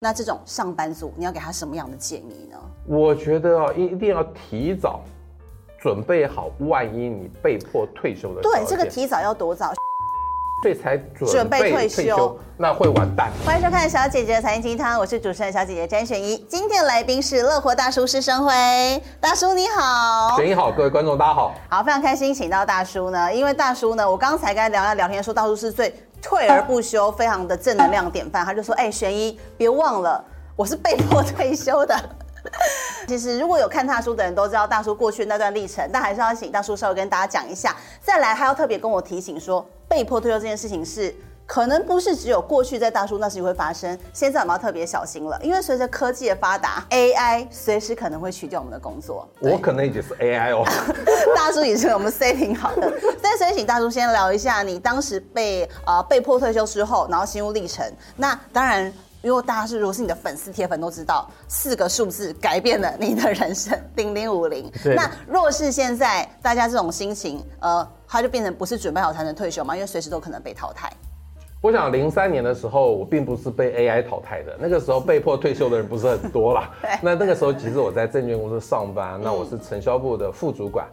[0.00, 2.56] 那这种上班族，你要给他什么样的建议呢？
[2.86, 5.00] 我觉得啊，一定要提早
[5.76, 8.40] 准备好，万一你被迫退休的。
[8.40, 9.72] 对，这个提早要多早？
[10.62, 13.32] 所以才准备退休，那会完蛋。
[13.44, 16.36] 欢迎收看《小姐姐的财经鸡汤》，我是主持人小姐姐詹璇依。
[16.48, 20.36] 今天的来宾是乐活大叔施生辉，大叔你好。
[20.36, 21.54] 璇依好，各位观众大家好。
[21.68, 25.92] 好，非常开心请到大叔呢，因为大叔呢，我刚才跟他聊聊聊天说，大叔是最
[26.22, 28.44] 退而不休，非常的正能量典范。
[28.44, 30.24] 他就说，哎，玄一，别忘了，
[30.56, 31.96] 我是被迫退休的。
[33.06, 37.74] 其实如果有看大叔的人都知道大叔过去那段历程，但还是要请大叔稍微跟大家讲一下。
[38.00, 41.14] 再来，他要特别跟我提醒说，被迫退休这件事情是
[41.48, 49.26] 可能不是只有过去在大叔那时会发生，现在我们要特别小心了，因为随着科技的发达，AI 随时可能会取代我们的工作。
[49.40, 50.62] 我可能已经是 AI 哦，
[51.34, 52.92] 大叔也是我们 setting 好的。
[53.22, 57.90] 但所以请大叔先聊一下你当时被呃被迫退休之后，然后心路历程。
[58.14, 58.92] 那当然。
[59.20, 64.70] 因为大家是，如果是你的粉丝铁粉都知道，四个数字改变了你的人生，零零五零。
[64.94, 69.74] 那若是现在大家这种心情，呃，他就变成不是准备好才能退休吗？
[69.74, 70.88] 因为随时都可能被淘汰。
[71.68, 76.70] 我想零三年的时候，我并不是被 AI 淘汰的，那个时候 被迫退休的人不是很多啦。
[77.02, 80.86] 那那个时候其实我在证券公司上班，那我是承销部的副主管，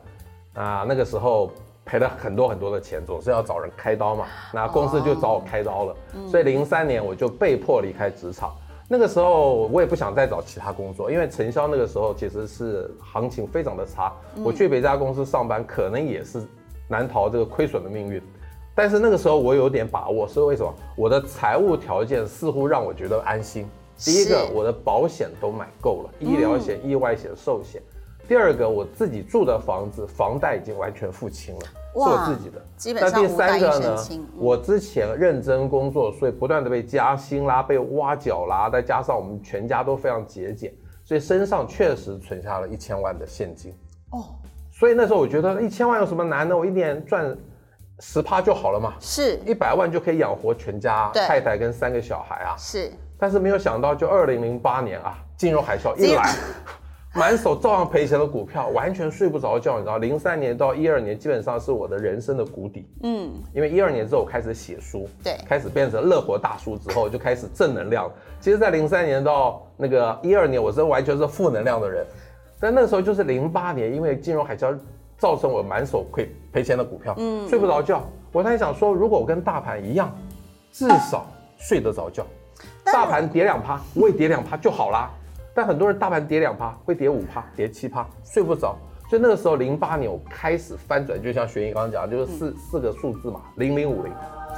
[0.53, 1.49] 啊，那个时候。
[1.87, 4.25] 赔了很多很多的钱，总是要找人开刀嘛。
[4.51, 8.55] 那公司就找我开刀了，哦、所以零三年我就被迫离开职场。
[8.89, 14.11] 那个时候我也不想再找其他工作，因为承销那个时候其实是行情非常的差。
[14.43, 16.41] 我去别家公司上班，可能也是
[16.87, 18.19] 难逃这个亏损的命运。
[18.75, 20.73] 但是那个时候我有点把握，所以为什么？
[20.97, 23.65] 我的财务条件似乎让我觉得安心。
[23.97, 27.81] 第一个，我的保险都买够了，医疗险、意外险、寿险。
[28.27, 32.61] 第二个，我自己住的房子房贷已经完全付清了，是我自己的。
[32.75, 33.95] 基本上那第三个呢？
[34.35, 40.73] 我之前认真工作，所以不断的被加薪啦，被挖角啦，再加上我们全家都非常节俭，
[41.05, 43.73] 所以身上确实存下了一千万的现金。
[44.09, 44.25] 哦，
[44.71, 46.57] 所以那时候我觉得一千万有什么难的？
[46.57, 47.37] 我一年赚
[47.99, 52.55] 十趴就好了嘛，是一百万就可以养活全家，太太跟三个小孩啊。
[52.57, 56.29] 是，但是没有想到，就二零零八年啊，金融海啸一来。
[57.17, 59.99] 满手照样赔钱的股票，完全睡不着觉，你知道？
[59.99, 62.89] 零三年到一二年，基本上是我的人生的谷底。
[63.03, 68.11] 嗯，因为一二年之后我开始写书，对，开始变成乐活大叔之后，就开始正能量。
[68.41, 72.05] 其实，在零三年到那个一二年，我是完全是负能量的人。
[72.59, 74.77] 但那时候就是零八年，因为金融海啸
[75.17, 78.03] 造成我满手亏赔钱的股票，嗯，睡不着觉。
[78.31, 80.13] 我在想说，如果我跟大盘一样，
[80.71, 81.25] 至少
[81.57, 82.25] 睡得着觉，
[82.83, 85.09] 大盘跌两趴，我也跌两趴就好啦。
[85.53, 88.75] 但很多人大盘跌两趴，会跌五趴，跌七趴，睡不着。
[89.09, 94.11] 所以那个时候，零八年我开始翻转，就像学英刚刚讲，就是四、嗯、四个数字嘛，零零五零，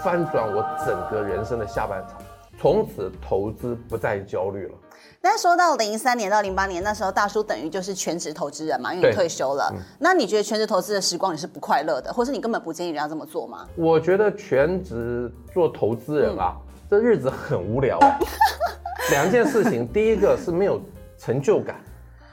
[0.03, 2.17] 翻转我整个人生的下半场，
[2.57, 4.73] 从此投资不再焦虑了。
[5.21, 9.69] 那说到零三年到零八年，那时候大叔等于就是全职投资人嘛，因为你退休了。
[9.75, 13.67] 嗯、那你觉得全职投资的时光你是不快乐的，或是你根本不建议人家这么做吗？
[13.75, 18.19] 我觉得全职做投资人啊，嗯、这日子很无聊、欸。
[19.11, 20.81] 两件事情，第一个是没有
[21.17, 21.75] 成就感，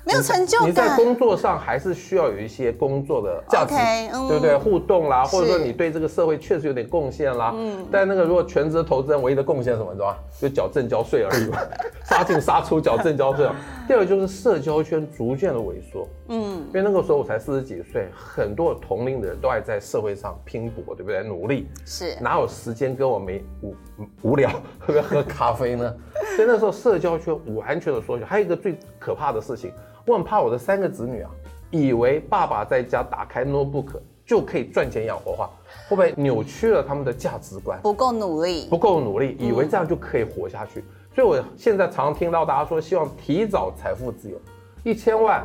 [0.04, 0.68] 没有成就感。
[0.68, 4.56] 你在工作上还是需要有一些工作的价值，okay, 嗯、对不对？
[4.56, 7.52] 互动啦，或者说你对这个社会确实有点贡献啦。
[7.56, 7.86] 嗯。
[7.90, 10.16] 但那个如果全职投资人唯一的贡献是什么，你知道吗？
[10.40, 11.58] 就缴正交税而已嘛，
[12.04, 13.48] 杀进杀出缴正交税。
[13.86, 16.08] 第二个就是社交圈逐渐的萎缩。
[16.28, 16.64] 嗯。
[16.68, 21.22] 因为那个时候我才四十几岁，很多同龄的人都还在社会上拼搏，对不对？
[21.22, 21.68] 努力。
[21.86, 22.14] 是。
[22.20, 23.74] 哪有时间跟我没无
[24.22, 25.94] 无聊， 喝咖啡呢？
[26.36, 29.72] 所以那时候社交圈完全的缩小，还有一个最可怕的事情，
[30.06, 31.30] 我很怕我的三个子女啊，
[31.70, 35.50] 以为爸爸在家打开 notebook 就可以赚钱养活化，
[35.88, 37.80] 会不会扭曲了他们的价值观？
[37.82, 40.80] 不够努力，不够努力，以为这样就可以活下去。
[40.80, 44.36] 嗯、所以我现在常常听到大家说，希望提早财富自由，
[44.82, 45.42] 一千万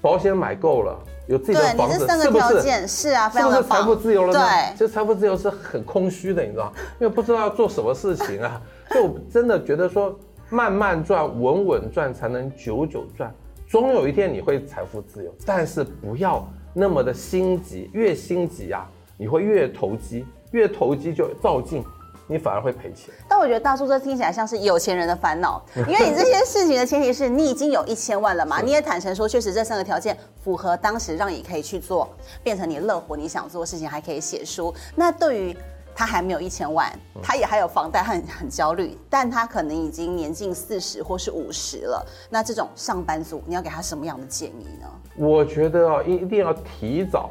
[0.00, 0.96] 保险买够了，
[1.26, 2.86] 有自己的房子，是不是？
[2.86, 3.50] 是啊，非常。
[3.50, 4.38] 是不是财富自由了呢？
[4.38, 8.60] 对，其实财富自由是很空虚的，你知道，因为不知道要做什么事情啊。
[8.90, 10.16] 就真的觉得说，
[10.48, 13.34] 慢慢赚，稳稳赚，才能久久赚。
[13.68, 21.84] 总有一天你会财富自由，但是不要那么的心急，越心急啊，你会越投机，越投机就照进，
[22.28, 23.12] 你反而会赔钱。
[23.28, 32.08] 但我觉得大叔这听起来像是有钱人的烦恼， 因为你这些事情的前提是你已经有一千万了嘛，你也坦诚说，确实这三个条件符合当时让你可以去做，
[32.44, 34.72] 变成你乐活你想做的事情，还可以写书。
[34.94, 35.56] 那对于
[35.96, 42.06] 他还没有一千万，他也还有房贷，很很焦虑，但他可能已经年近四十或是五十了。
[42.28, 44.86] 那这种上班族，你要给他什么样的建议呢？
[45.16, 47.30] 我觉得啊，一一定要提早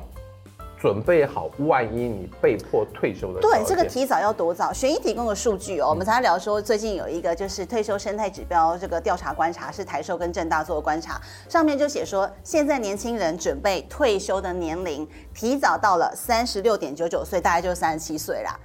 [0.85, 3.41] 准备好万一你被迫退休的。
[3.41, 4.71] 对，这个提早要多早？
[4.71, 18.55] 璇依提供的数据哦，我们才聊说最近有一个就是退休生态指标这个调查观察，是台寿跟正大做的观察，上面就写说现在年轻人准备退休的年龄提早到了三十六点九九岁，大概就是三十七岁啦。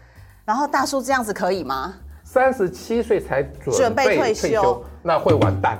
[0.45, 1.95] 然后大叔这样子可以吗？
[2.23, 5.79] 三十七岁才准备退休，那会完蛋。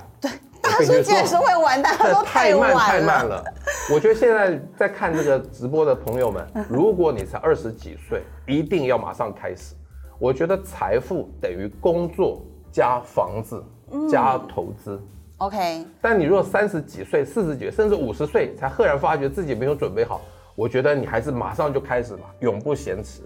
[0.87, 0.99] 对。
[0.99, 3.45] 大叔竟然说会完蛋，他说太慢太慢了。
[3.93, 9.75] 我觉得现在在看这个直播的朋友们， 如果你才二十几岁，一定要马上开始。
[10.19, 13.65] 我觉得财富等于工作加房子
[14.11, 15.01] 加投资。
[15.39, 15.85] OK。
[16.01, 20.21] 但你如果三十几岁、四十几岁，甚至五十岁才赫然发觉自己没有准备好，
[20.55, 23.23] 我觉得你还是马上就开始吧，永不嫌迟。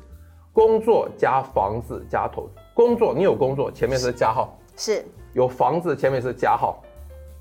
[0.52, 2.50] 工作加房子加投资。
[2.74, 5.04] 工作你有工作，前面是加号；是。
[5.32, 6.80] 有房子，前面是加号。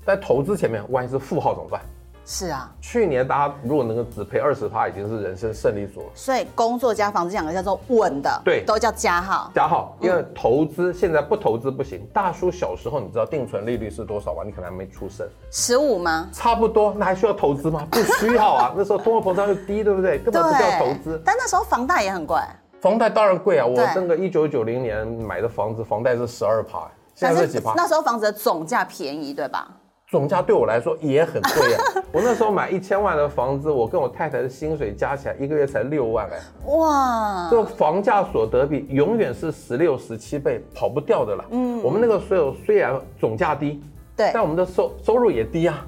[0.06, 1.80] 在投资前面，万一是负号怎么办？
[2.26, 6.06] 是啊，去年大家如果能够只赔二十趴，已经是人生胜利组了。
[6.14, 9.50] 所以工作加房子两个叫做稳的，对，都叫加号。
[9.54, 12.00] 加号，因为投资现在不投资不行。
[12.14, 14.42] 大叔小时候你知道定存利率是多少吗？
[14.42, 15.28] 你可能还没出生。
[15.50, 16.26] 十五吗？
[16.32, 17.86] 差不多，那还需要投资吗？
[17.90, 20.18] 不需要啊， 那时候通货膨胀又低，对不对？
[20.18, 21.20] 根本不需要投资。
[21.26, 22.40] 但那时候房贷也很贵。
[22.80, 27.74] 房贷当然贵啊，我那个一九九零年买的房子，房贷是十二趴，现在是几趴？
[27.76, 29.68] 那时候房子的总价便宜，对吧？
[30.14, 31.82] 总价对我来说也很贵啊！
[32.12, 36.70] 我那时候买一千万的房子，我跟我太太的薪水加起来一个月才六万哎！
[36.72, 37.48] 哇！
[37.50, 41.44] 这个房价所得比永远是十六、十七倍，跑不掉的啦。
[41.50, 43.82] 嗯，我们那个所有虽然总价低，
[44.16, 45.84] 对，但我们的收收入也低啊。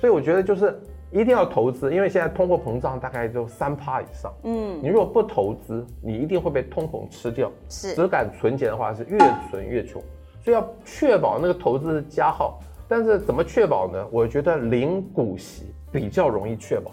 [0.00, 0.76] 所以我觉得就是
[1.12, 4.32] 一定要投资，因为现在通货膨胀大概就三趴以上。
[4.42, 7.48] 嗯，你如果不投资，你一定会被通膨吃掉。
[7.68, 9.16] 是，只敢存钱的话是越
[9.48, 10.02] 存越穷，
[10.42, 12.58] 所以要确保那个投资是加号。
[12.88, 14.04] 但是怎么确保呢？
[14.10, 16.90] 我觉得零股息比较容易确保，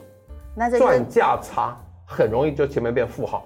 [0.54, 3.46] 那这赚价差很容易就前面变负号。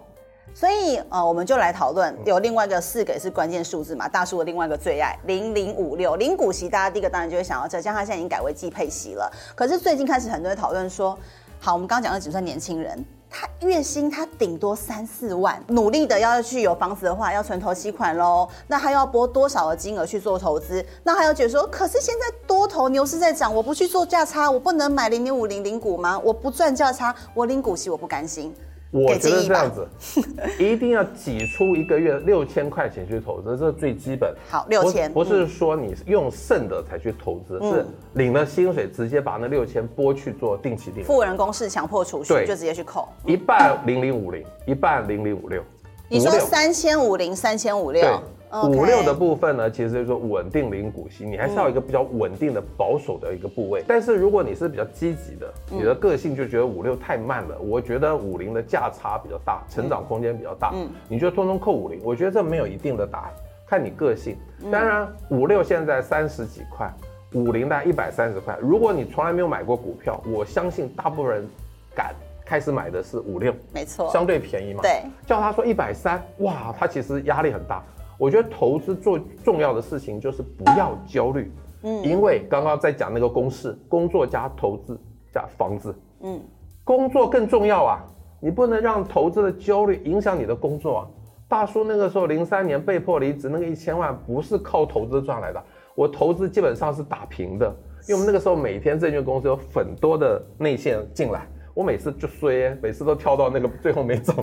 [0.51, 9.31] 所以呃，我们就来讨论有另外一个四个也是关键数字嘛，大叔的另外一个最爱零零五六零股息，大家第一个当然就会想到这，像他现在已经改为季配息了。
[9.55, 11.17] 可是最近开始很多人讨论说，
[11.59, 13.05] 好，我们刚刚讲的只算年轻人。
[13.29, 18.49] 他月薪他顶多三四万，努力的要去有房子的话，要存投期款喽。
[18.67, 20.83] 那他要拨多少的金额去做投资？
[21.03, 26.19] 那还有觉得说，可是现在多头牛市在涨，我不去做价差，我不能买零零五零零股吗？
[26.23, 28.53] 我不赚价差，我领股息，我不甘心。
[28.91, 29.87] 我觉得这样子，
[30.57, 34.33] 一定要挤出一个月六千块钱去投资，这是最基本。
[34.49, 41.05] 好，六千不是说你用剩的才去投资，嗯、是领了薪水直接把那六千拨去做定期定额。
[41.05, 43.07] 富人公是强迫储蓄，就直接去扣。
[43.25, 45.63] 一半零零五零，一半零零五六。
[46.07, 48.19] 你说三千五零，三千五六。
[48.63, 53.83] 五六的部分呢，其实就是说稳定零股息，你还是要一个比较稳定的保守的一个部位。
[53.87, 61.99] 但是如果你是比较积极的，你的个性就觉得五六太慢了，我觉得五零的价差比较大，成长空间比较大，嗯，你就通通扣五零。
[62.03, 63.31] 我觉得这没有一定的答案，
[63.67, 64.35] 看你个性。
[64.71, 66.91] 当然五六现在三十几块，
[67.33, 68.57] 五零大概一百三十块。
[68.59, 71.47] 如果你从来没有买过股票，我相信大部分人
[71.93, 74.81] 敢开始买的是五六，没错，相对便宜嘛。
[74.81, 77.83] 对，叫他说一百三，哇，他其实压力很大。
[78.19, 81.49] 我觉得投资最重要的事情就是不要焦虑，
[81.83, 84.99] 嗯，因为刚刚在讲那个公式，工作加投资
[85.31, 86.39] 加房子，嗯，
[86.83, 88.05] 工作更重要啊，
[88.41, 91.07] 你不能让投资的焦虑影响你的工作啊。
[91.47, 95.63] 大叔那个时候零三年被迫离职，那个一千万不是靠投资赚来的，
[95.95, 97.73] 我投资基本上是打平的，
[98.07, 104.33] 因为我们那个时候每天证券公司有很多的内线进来，我每次就衰，每次都跳到那个最后没走。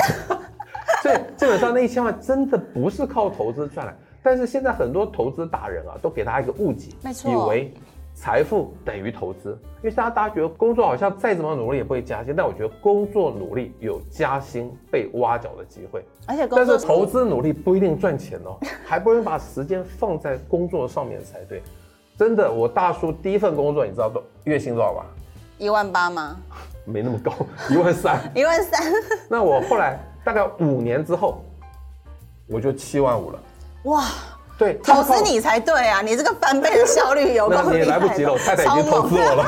[1.06, 7.74] 所以基本上那一千万真的不是靠投资赚来，但是现在很多投资达人啊，都给大家一个误解，没错，以为
[8.14, 9.50] 财富等于投资，
[9.82, 21.62] 因为大家大家觉得工作好像再怎么努力也不会加薪，但我觉得工作努力有加薪被挖角的机会，而且但是投资努力不一定赚钱哦， 还不如把时间放在工作上面才对。
[22.18, 25.06] 真的，我大叔第一份工作你知道多月薪多少吧？
[25.58, 26.36] 一万八吗？
[26.86, 27.32] 没那么高，
[27.68, 28.18] 一万三。
[28.34, 28.80] 一万三。
[29.28, 30.00] 那我后来。
[30.26, 31.40] 大概五年之后，
[32.48, 33.38] 我就七万五了。
[33.84, 34.02] 哇，
[34.58, 36.02] 对，投资你才对啊！
[36.02, 37.64] 你这个翻倍的效率有够厉害。
[37.70, 39.44] 那你来不及了，我太太已经投资我了。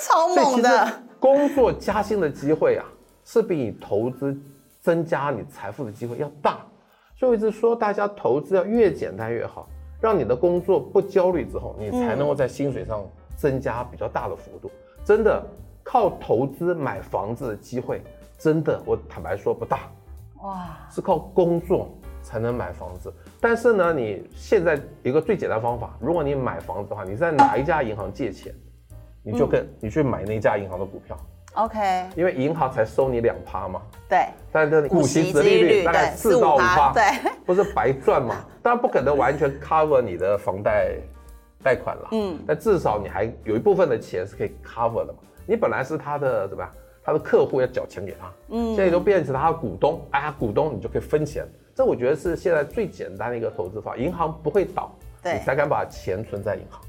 [0.00, 0.92] 超猛 的。
[1.18, 2.84] 工作加薪的机会啊，
[3.24, 4.36] 是比你投资
[4.80, 6.58] 增加你财富的机会要大。
[7.18, 9.68] 所以我一直说，大家投资要越简单越好，
[10.00, 13.04] 让你的工作不焦虑之后，你才能够在薪水上
[13.36, 14.68] 增加比较大的幅度。
[14.68, 15.44] 嗯、真的，
[15.82, 18.00] 靠投资买房子的机会。
[18.42, 19.88] 真的，我坦白说不大，
[20.42, 23.12] 哇，是靠工作才能买房子。
[23.40, 28.52] 但是呢，你现在一个最简单方法，如果你买房子的话，你在哪一家银行借钱，
[29.22, 31.16] 你就跟、嗯、你去买那家银行的股票
[31.54, 33.80] ，OK，因为银行才收你两趴嘛。
[34.08, 34.26] 对。
[34.50, 37.04] 但是股息折利率大概四到五趴，对，
[37.46, 38.44] 不是白赚嘛？
[38.60, 40.96] 当然不可能完全 cover 你的房贷
[41.62, 42.08] 贷款了。
[42.10, 42.36] 嗯。
[42.44, 45.20] 但至少你还有一部分的钱是可以 cover 的嘛？
[45.46, 46.72] 你本来是他的怎么样？
[47.04, 51.46] 他的客户要缴钱给他，嗯，现在都变成他的股东，哎呀，股东你就可以分钱。
[51.74, 56.80] 这我觉得是现在最简单的一个投资法，银行不会倒，对，你才敢把钱存在银行。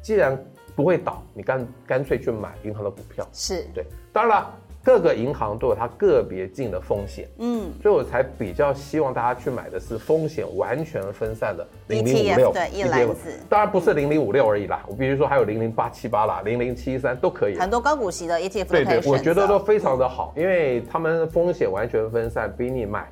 [0.00, 0.38] 既然
[0.74, 3.84] 不会倒，你干干脆去买银行的股票，是对。
[4.12, 4.58] 当然了。
[4.84, 13.38] 各个银行都有它个别进的风险，嗯，所以我才比较希望大家去买的是风险完全分散的零零五六，对，一篮子。
[13.48, 17.56] 当然不是零零五六而已啦，我比如说还有零零八七八啦，零零七三都可以。
[17.56, 23.08] 很多高股息的 ETF 对对，我觉得都非常的好，因为他们风险完全分散，比你买。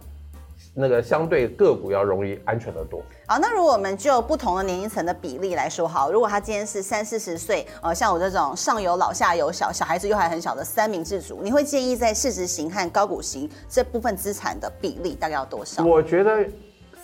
[0.74, 3.02] 那个相对个股要容易安全的多。
[3.26, 15.84] 好，那如果我们就不同的年龄层的比例来说，好，如果他今天是三四十岁，呃，像我这种上有老下有小，小孩子又还很小的三明治族，你会建议在市值型和高股型这部分资产的比例大概要多少？
[15.84, 16.46] 我觉得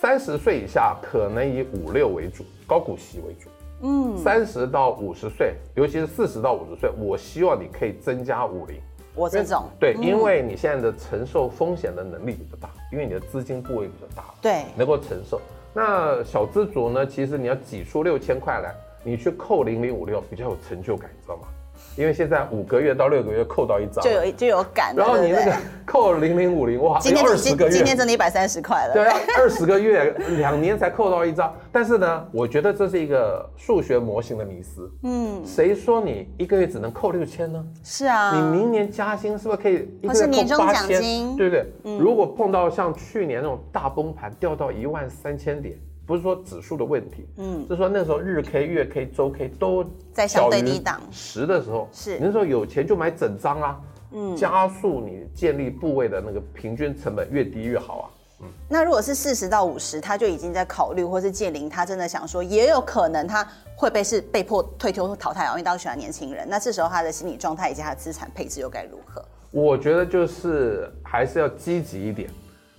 [0.00, 3.48] 三十岁以下可能以五六为主，高股息为主。
[3.82, 8.80] 嗯，三十到五十岁，尤其是四十到五十岁，我希望你可以增加五零。
[9.14, 15.40] 我这种对，因为你现在的承受风险的能力比较大，因为你的资金部位比较大，对，能够承受。
[15.74, 18.74] 那小资族呢，其实你要挤出六千块来，
[19.04, 21.48] 你去扣零零五六比较有成就感，你知道吗？
[21.96, 24.94] 因为现在五个月到六个月扣到一张，就有就有感。
[24.94, 25.52] 然后你那个
[25.86, 28.92] 扣零零五零，哇， 今天二十个月，今天真的一百三十块了。
[28.92, 31.54] 对啊， 二十个月，两年才扣到一张。
[31.72, 34.90] 但是呢，我觉得这是一个数学模型的迷思。
[35.04, 37.64] 嗯，谁说你一个月只能扣六千呢？
[37.82, 41.34] 是啊，你明年加薪是不是可以一个月扣八千？
[41.36, 41.72] 对不对？
[41.84, 45.74] 嗯，如果碰到像去年那种大崩盘，掉到一万三千点。
[46.06, 53.80] 不是说指数的问题，嗯，是说那时候日 K、月 K、周 K 都在相对低档十的时候，是，你那时候有钱就买整张啊，
[54.12, 58.06] 嗯，加速你建立部位的那个平均成本越低越好啊，
[58.42, 58.46] 嗯。
[58.68, 63.44] 那如果是四十到五十，他就已经在考虑，或是建林，他真的想说，也有可能他
[63.74, 66.48] 会被是被迫退休或淘汰啊，因为大家喜欢年轻人。
[66.48, 69.24] 那这时候他的心理状态以及他的资产配置又该如何？
[69.50, 72.30] 我觉得就是还是要积极一点。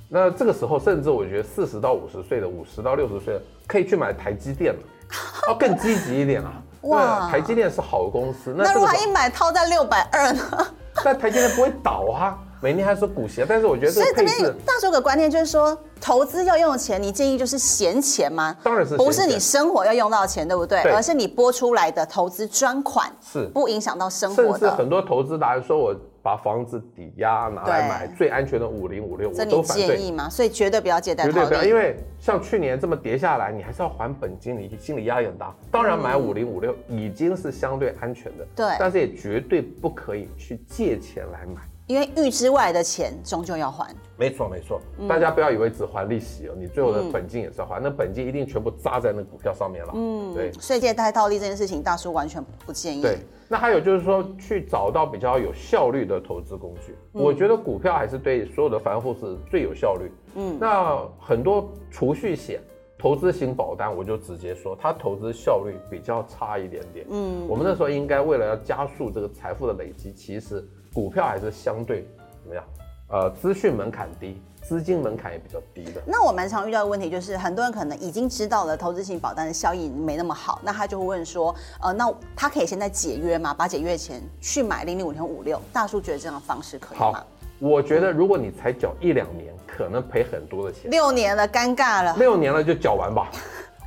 [0.10, 4.80] 那这个时候，甚至我觉得四十到五十岁的，五十到六十岁的，可以去买台积电了，
[5.50, 6.54] 要更积极一点啊！
[6.84, 8.54] 哇，台积电是好公司。
[8.56, 10.42] 那如果他一买套在六百二呢？
[11.04, 13.46] 但台积电不会倒啊，每年还是股息啊。
[13.50, 18.56] 但是我觉得所以这边大叔有个观念就是说，投资要用钱，你建议就是闲钱吗？
[18.64, 20.82] 当然是，不是你生活要用到钱，对不对？
[20.84, 24.60] 对，而是你拨出来的投资专款，是不影响到生活的。
[24.60, 25.94] 甚至很多投资达人说我。
[26.28, 29.88] 把房子抵押拿来买最安全的五零五六，我都反对。
[29.88, 30.30] 建议吗？
[30.30, 31.24] 所以绝对不要借贷。
[31.24, 35.56] 绝对不要，因为像去年这么跌下来，你还是要还本金，你心理压力很大。
[35.72, 38.66] 当然买五零五六已经是相对安全的，对。
[38.78, 43.96] 但是也绝对不可以去借钱来买，因为预支外的钱终究要还。
[44.18, 49.94] 没错没错，嗯，大家不要以为只还利息哦，你最后的本金也是要还，嗯，那本金一定全部扎在那股票上面了。
[49.96, 50.52] 嗯，对。
[50.60, 53.02] 税借贷套利这件事情，大叔完全不建议。
[53.02, 53.20] 对。
[53.48, 56.96] 那还有就是说，去找到比较有效率的投资工具。
[57.14, 60.12] 嗯，我觉得股票还是对所有的散户是最有效率。
[60.36, 62.60] 嗯，那很多储蓄险、
[62.98, 67.06] 投资型保单，我就直接说，它投资效率比较差一点点。
[67.10, 70.68] 嗯，我们那时候应该为了要加速这个财富的累积，其实
[70.98, 72.08] 股票还是相对
[72.42, 72.64] 怎么样？
[73.10, 74.42] 呃，资讯门槛低。
[74.64, 76.02] 资金门槛也比较低的。
[76.08, 83.54] 那我蛮常遇到的问题就是，很多人可能已经知道了投资型保单的效益没那么好，那他就会问说，呃，那他可以现在解约吗？
[83.54, 85.62] 把解约钱去买零零五零五六？
[85.72, 87.14] 大叔觉得这样的方式可以吗？
[87.14, 87.28] 好，
[87.60, 90.90] 我觉得如果你才缴一两年，可能赔很多的钱。
[90.90, 92.16] 六年了，尴尬了。
[92.18, 93.30] 六年了就缴完吧。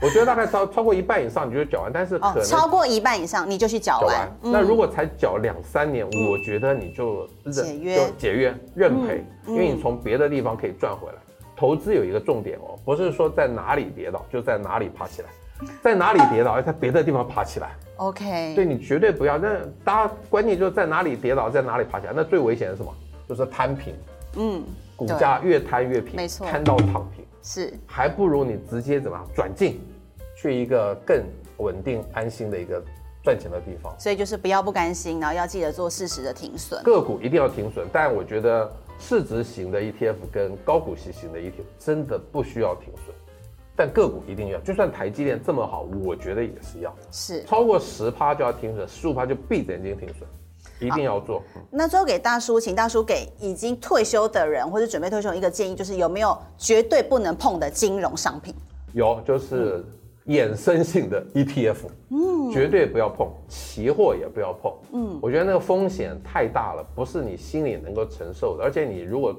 [0.03, 4.09] 我觉得大概超超过一半以上你就缴完，但是可能、哦、超过一半以上你就去缴完。
[4.09, 11.15] 完嗯、那如果才缴两三年、嗯，我觉得你就解约解约认赔、嗯，因为你从别的地方可以赚回来。
[11.55, 15.29] 投资有一个重点哦，不是说在哪里跌倒就在哪里爬起来，
[15.83, 17.73] 在哪里跌倒要在别的地方爬起来。
[17.97, 19.37] OK，对，你绝对不要。
[19.37, 22.91] 那大家关键就是在哪里跌倒在哪里爬起来，那最危险的是什么？
[23.29, 23.95] 就是摊平。
[24.37, 24.63] 嗯，
[24.97, 29.79] 股价越摊越平，没错，摊到躺平是，还不如你直接怎么样转进。
[30.41, 31.23] 去一个更
[31.59, 32.83] 稳定、安心的一个
[33.23, 36.83] 赚钱的地方，所以就是不要不甘心，然后要记得做适时的停损。
[36.83, 43.15] 个股一定要停损，但我觉得市值型的 ETF 跟高股息型的 ETF 真的不需要停损，
[43.77, 44.59] 但个股一定要。
[44.61, 50.27] 就算台积电这么好，我觉得也是要，是超过十趴就要停损，十五趴就闭着眼睛停损，
[50.79, 51.43] 一定要做。
[51.71, 58.55] 那最后给大叔，请大叔给已经退休的人或者准备退休一个建议，就是有没有绝对不能碰的金融商品？
[58.95, 59.85] 有，就是。
[60.31, 61.77] 衍生性的 ETF，
[62.11, 64.73] 嗯，绝对不要碰，期货也不要碰。
[64.93, 68.63] 嗯，我觉得那个风险太大了，不是你心里能够承受的。
[68.63, 69.35] 而且你如果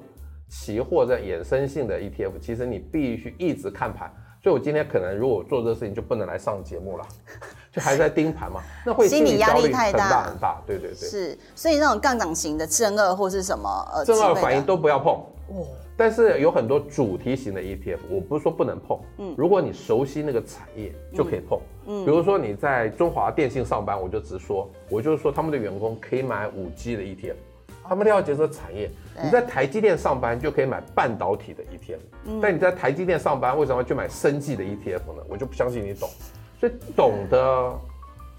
[0.50, 4.12] 期货在衍生性的 ETF，其实你必须一直看盘。
[4.44, 7.06] 所以我今天可能如果做这个事情，就不能来上节目了，
[7.72, 10.62] 就还在盯盘嘛，那会心理压力太大很大。
[10.68, 11.38] 对对对，是。
[11.56, 15.14] 所以那种杠杆型的正二或是什么呃正二反应都不要碰。
[15.14, 15.66] 哦。
[16.02, 27.36] 但是有很多主题型的 ETF，我不是说不能碰，嗯，如果你熟悉那个产业就可以碰，嗯，比如说你在中华电信上班，我就直说，我就是说他们的员工可以买五 G 的 ETF，
[27.84, 28.90] 他们了解这个产业。
[29.24, 35.24] 你在台积电上班就可以买半导体的 ETF，但你在台积电上班为什么要去买生技的 ETF 呢？
[35.30, 36.10] 我就不相信你懂，
[36.60, 37.72] 所以懂的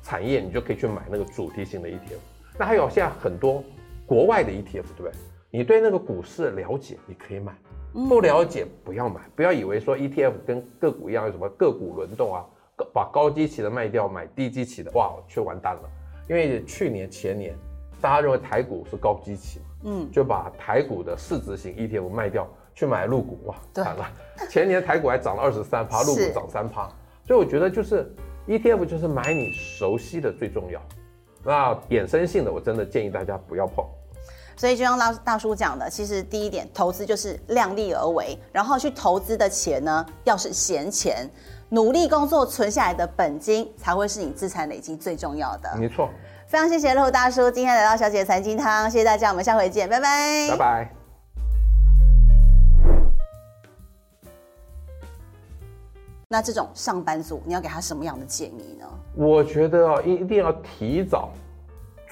[0.03, 2.19] 产业你就可以去买那个主题型的 ETF。
[2.59, 3.63] 那还有现在很多
[4.05, 5.13] 国外的 ETF，对不对？
[5.55, 7.53] 你对那个股市了解，你可以买；
[8.09, 9.21] 不了解不要买。
[9.37, 12.43] 不要以为说 ETF 跟个股一样，有什么个股轮动啊，
[12.91, 15.83] 把高基期的卖掉，买低基期的，哇，却完蛋了。
[16.27, 17.55] 因为去年前年，
[18.01, 24.11] 大家认为台股是高基期嘛，嗯，就把台股的市值型 ETF 卖掉，去买陆股，哇，惨了。
[24.49, 26.89] 前年台股还涨了二十三趴，陆股涨三趴。
[27.27, 28.11] 所以我觉得就是
[28.49, 30.81] ETF 就是买你熟悉的最重要。
[31.45, 33.85] 那衍生性的，我真的建议大家不要碰。
[34.57, 41.29] 所以就像大大叔讲的，其实第一点，投资就是量力而为，然后去投资的钱呢，要是闲钱，
[41.71, 45.77] 努力工作存下来的本金，才会是你资产累积最重要的。
[45.79, 46.09] 没错。
[46.47, 50.49] 非常谢谢陆大叔今天来到小姐的财经汤，谢谢大家，我们下回见，拜拜。
[50.51, 50.95] 拜拜。
[56.29, 58.87] 那这种上班族，你要给他什么样的建议呢？
[59.15, 61.31] 我觉得啊，一一定要提早。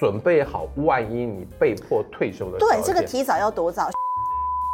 [0.00, 2.70] 准备好，万一你被迫退休的时候。
[2.70, 3.90] 对，这个提早要多早？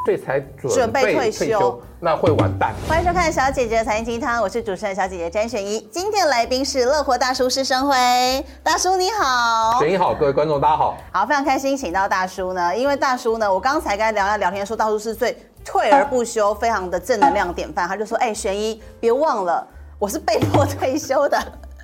[0.05, 2.73] 所以才准备退休，那会完蛋。
[2.89, 5.81] 欢迎收看《小姐姐的财经鸡汤》，我是主持人小姐姐詹璇一。
[5.91, 9.81] 今天的来宾是乐活大叔施生辉，大叔你好。
[9.81, 10.97] 璇依好，各位观众大家好。
[11.11, 17.89] 好，非常开心请到大叔呢，因为大叔呢，我刚才跟他聊聊天说，大叔是最退而不休，非常的正能量典范。
[17.89, 19.67] 他就说：“哎、欸，璇依，别忘了，
[19.99, 21.37] 我是被迫退休的。”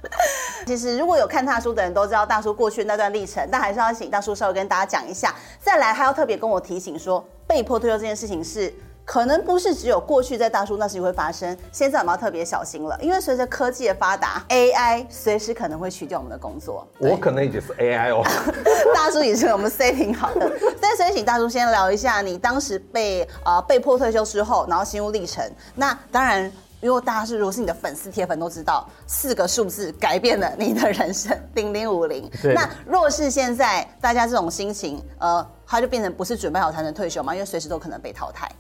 [0.66, 5.34] 其实如果有看大叔的人都知道大叔过去那段历程，但还是要请大叔稍微跟大家讲一下。
[5.60, 8.73] 再来，还要特别跟我提醒说，被迫退休这件事情是
[9.04, 16.86] 可能不是只有过去在大叔那时会发生，现在我们要特别小心了，因为随着科技的发达，AI 随时可能会取掉我们的工作。
[16.99, 18.23] 我可能已经是 AI 哦，
[18.95, 20.52] 大叔也是我们 setting 好的。
[20.80, 25.45] 但所以请大叔先聊一下你当时被呃被迫退休之后，然后心路历程。
[25.75, 26.50] 那当然。
[26.82, 32.28] 如果大家是如果是你的粉丝铁粉都知道，四个数字改变了你的人生，零零五零。
[32.54, 37.32] 那若是现在大家这种心情，呃，他就变成不是准备好才能退休嘛？
[37.34, 38.50] 因为随时都可能被淘汰。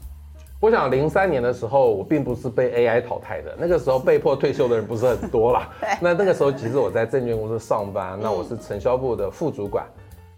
[0.60, 5.68] 我想零三年的时候，我并不是被 AI 淘汰的，那个时候被迫退休的人不是很多啦。
[6.00, 9.84] 那那个时候其实我在证券公司上班，那我是承销部的副主管，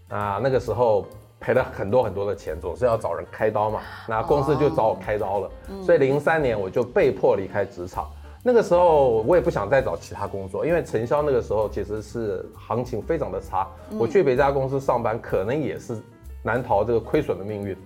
[0.07, 1.05] 啊，那个时候。
[1.45, 3.79] 赔了很多很多的钱，总是要找人开刀嘛。
[4.07, 5.51] 那公司就找我开刀了，
[5.83, 8.09] 所以零三年我就被迫离开职场。
[8.41, 13.67] 那个时候我也不想再找其他工作，因为承销那个时候其实是行情非常的差。
[13.91, 15.95] 我去别家公司上班，可能也是
[16.41, 17.77] 难逃这个亏损的命运。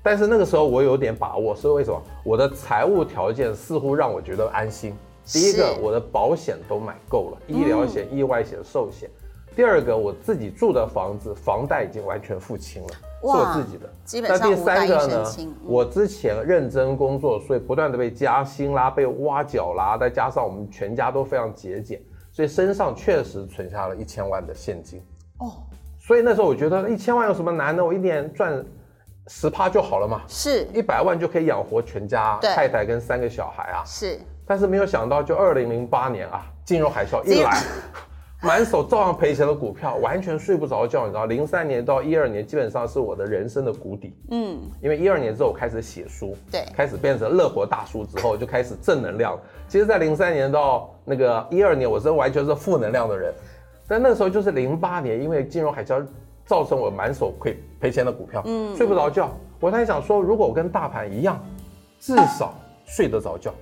[0.00, 2.00] 但是那个时候我有点把握，是为什么？
[2.22, 4.96] 我的财务条件似乎让我觉得安心。
[5.26, 9.10] 第一个，我的保险都买够了，医疗险、意外险、寿险。
[9.56, 12.88] 第二个，我自己住的房子房贷已经完全付清了。
[13.20, 15.24] 是我自己的，基本上那第三个呢？
[15.64, 22.00] 我之前认真工作，所以不断的被加薪啦，被挖角啦，再加上我们全家都非常节俭，
[22.32, 25.02] 所以身上确实存下了一千万的现金。
[25.38, 25.52] 哦，
[25.98, 27.84] 所以那时候我觉得一千万有什么难的？
[27.84, 28.64] 我一年赚
[29.26, 33.82] 十趴就好了嘛，是一百万就可以养活全家，太太跟三个小孩啊。
[33.84, 37.62] 是，但是没有想到，就二零零八年啊，金融海啸一来。
[38.40, 41.26] 满手照样赔钱的股票，完全睡不着觉，你知道？
[41.26, 44.14] 零三年到一二年，基本上是我的人生的谷底。
[44.30, 49.36] 嗯，因为一二年之后我开始写书，对，开始变成乐活大叔之后，就开始正能量。
[49.66, 53.34] 其实，在零三年到那个一二年，我是完全是负能量的人。
[53.88, 56.00] 但那个时候就是零八年，因为金融海啸
[56.46, 59.30] 造成我满手亏赔钱的股票，嗯，睡不着觉。
[59.58, 61.42] 我在想说，如果我跟大盘一样，
[61.98, 62.54] 至少
[62.86, 63.52] 睡得着觉，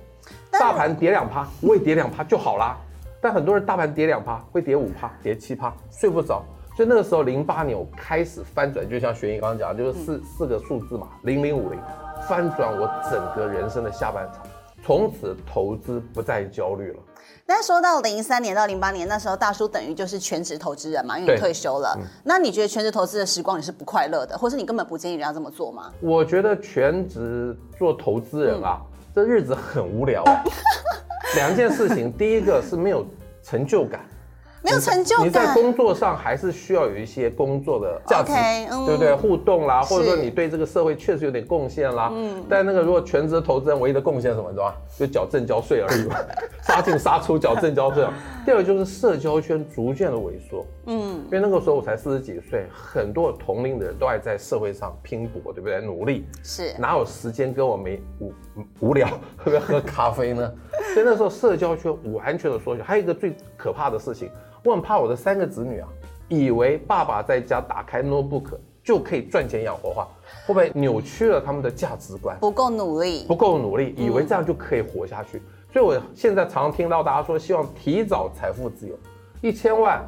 [0.51, 2.77] 大盘跌两趴，我也跌两趴就好啦。
[3.21, 6.43] 但很多人大盘跌两趴，会跌五趴，跌七趴，睡不着。
[6.75, 11.79] 所以那个时候，零八年我开始翻转，就像璇依刚刚讲，就是四四个数字嘛，零零五零，
[12.27, 14.45] 翻转我整个人生的下半场，
[14.83, 16.99] 从此投资不再焦虑了。
[17.47, 21.97] 那说到零三年到零八年，那时候大叔等于就是全职投资人嘛，因为你退休了。
[22.23, 25.91] 那你觉得全职投资的时光你是不快乐的，或是你根本不建议人家这么做吗？
[25.99, 30.43] 我觉得全职做投资人啊，嗯、这日子很无聊、欸。
[31.35, 33.05] 两件事情，第一个是没有
[33.43, 34.01] 成就感，
[34.63, 35.25] 没有成就感。
[35.25, 39.13] 你在工作上还是需要有一些工作的价值，okay, 嗯、对不对？
[39.15, 42.09] 互动啦，或者说你对这个社会确实有点贡献啦。
[42.13, 42.43] 嗯。
[42.49, 44.75] 但那个如果全职投资人唯一的贡献是什么，你知道吗？
[44.97, 46.15] 就缴正交税而已嘛，
[46.63, 48.05] 杀进杀出缴正交税。
[48.45, 50.65] 第二个就是社交圈逐渐的萎缩。
[50.85, 51.21] 嗯。
[51.25, 55.81] 因为那个时候我才四十几岁，很多同龄的人都还在社会上拼搏，对不对？
[55.81, 56.25] 努力。
[56.43, 56.73] 是。
[56.79, 58.33] 哪有时间跟我没无
[58.79, 60.51] 无聊，会不会喝咖啡呢？
[60.97, 62.83] 所以那时候社交圈完全的缩小。
[62.83, 64.31] 还有一个最可怕的事情。
[64.63, 65.87] 我很怕我的三个子女啊，
[66.27, 68.45] 以为爸爸在家打开 notebook
[68.83, 70.07] 就可以赚钱养活化，
[70.47, 72.35] 会不会扭曲了他们的价值观？
[72.39, 75.37] 不够努力，不够努力，以为这样就可以活下去。
[75.37, 78.95] 嗯、所以我现在常常听到大家说，希望提早财富自由，
[79.41, 80.03] 一千万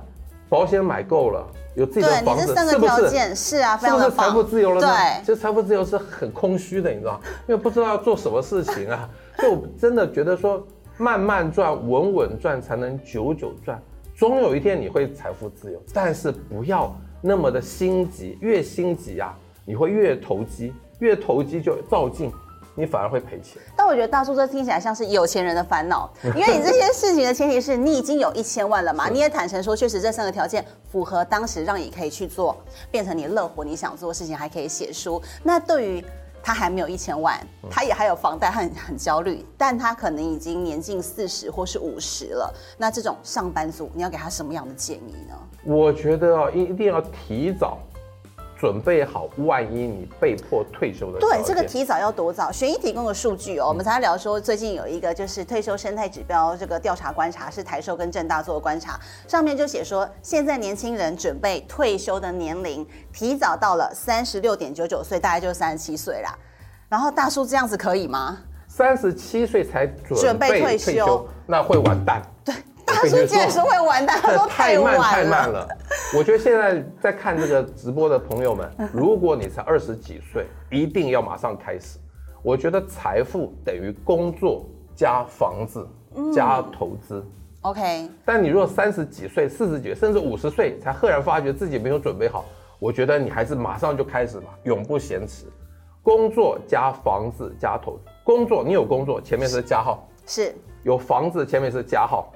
[0.49, 3.36] 保险买够了，有自己的房子，是不是？
[3.36, 4.88] 是啊，是不是财富自由了呢？
[4.88, 9.08] 对，其实财富自由是很空虚的，你知道，因为不知道要做什么事情啊。
[9.39, 10.62] 就真的觉得说，
[11.00, 13.82] 慢慢赚，稳稳赚，才能久久赚。
[14.18, 19.34] 总有一天你会财富自由，但是不要那么的心急，越心急啊，
[19.64, 22.30] 你会越投机，越投机就照进，
[22.76, 23.62] 你反而会赔钱。
[23.78, 32.58] 但我觉得大叔这听起来像是有钱人的烦恼， 因为你这些事情的前提是你已经有一千万了嘛，你也坦诚说，确实这三个条件符合当时让你可以去做，
[32.92, 35.22] 变成你乐活你想做的事情，还可以写书。
[35.44, 36.04] 那对于
[36.41, 42.54] 他还没有一千万，他也还有房贷，很很焦虑，但他可能已经年近四十或是五十了。
[42.78, 45.36] 那这种上班族，你要给他什么样的建议呢？
[45.63, 47.78] 我觉得啊，一定要提早
[48.60, 51.19] 准备好，万一你被迫退休的。
[51.19, 52.52] 对，这个提早要多早？
[52.52, 66.38] 璇依提供的数据哦，我们才聊说，最近有一个就是退休生态指标这个调查观察，是台寿跟正大做的观察，上面就写说，现在年轻人准备退休的年龄提早到了三十六点九九岁，大概就三十七岁啦。
[66.89, 68.39] 然后大叔这样子可以吗？
[68.67, 72.22] 三十七岁才准备退休，退休那会完蛋。
[72.43, 72.54] 对，
[73.02, 75.68] 大叔竟然说 会完蛋，他说太慢太慢了。
[76.18, 81.98] 我觉得现在在看这个直播的朋友们， 如果你才二十几岁，一定要马上开始。
[82.42, 85.88] 我觉得财富等于工作加房子
[86.34, 87.24] 加投资。
[87.26, 87.32] 嗯、
[87.62, 88.10] OK。
[88.26, 92.46] 但你如果三十几岁、四十几岁，甚至五十岁才赫然发觉自己没有准备好，
[92.80, 95.46] 我觉得你还是马上就开始吧，永不嫌迟。
[96.02, 102.32] 工作加房子加投资，工作你有工作前面是加号，是有房子前面是加号，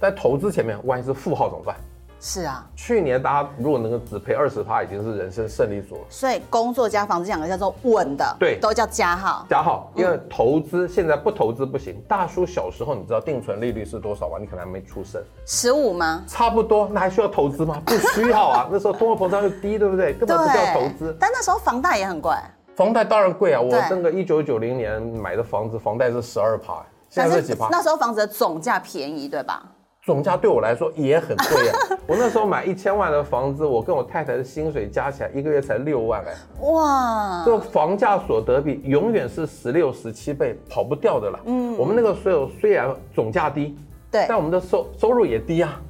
[0.00, 1.76] 但投资前面万一是负号怎么办？
[2.20, 6.00] 是啊，去年大家如果能够只赔二十趴，已经是人生胜利组了。
[6.08, 9.44] 所以工作加房子两个叫做稳的，对，都叫加号。
[9.46, 12.02] 加号，因为投资现在不投资不行。
[12.08, 14.38] 大叔小时候你知道定存利率是多少吗？
[14.40, 15.22] 你可能还没出生。
[15.44, 16.24] 十五吗？
[16.26, 17.82] 差不多，那还需要投资吗？
[17.84, 20.14] 不需要啊， 那时候通货膨胀又低，对不对？
[20.14, 21.14] 根本不需要投资。
[21.20, 22.32] 但那时候房贷也很贵。
[22.74, 23.60] 房贷当然贵啊！
[23.60, 27.68] 我那个一九九零年买的房子，房贷是十二趴，现在是几趴？
[27.70, 29.62] 那时候房子的总价便宜，对吧？
[30.04, 31.98] 总价对我来说也很贵啊！
[32.06, 36.34] 我那时候买一千万的房子，我跟我太太的薪水加起来一个月才六万哎！
[36.66, 37.42] 哇！
[37.44, 41.40] 这房价所得比永远是十六、十七倍，跑不掉的了。
[41.46, 43.76] 嗯，我们那个时候虽然总价低，
[44.10, 45.80] 对，但我们的收收入也低啊，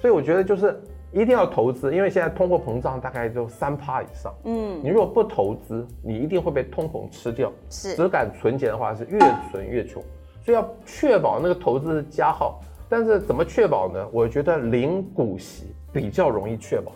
[0.00, 0.80] 所以我觉得就是。
[1.16, 4.34] 一定要投资，因为现在通货膨胀大概就三趴以上。
[4.46, 7.52] 嗯，你如果不投资，你一定会被通膨吃掉。
[7.70, 10.02] 是，只敢存钱的话，是越存越穷。
[10.44, 12.60] 所以要确保那个投资的加号，
[12.96, 14.08] 但是怎么确保呢？
[14.12, 16.92] 我觉得零股息比较容易确保，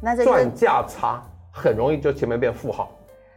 [0.00, 2.90] 那这赚价差很容易就前面变负号。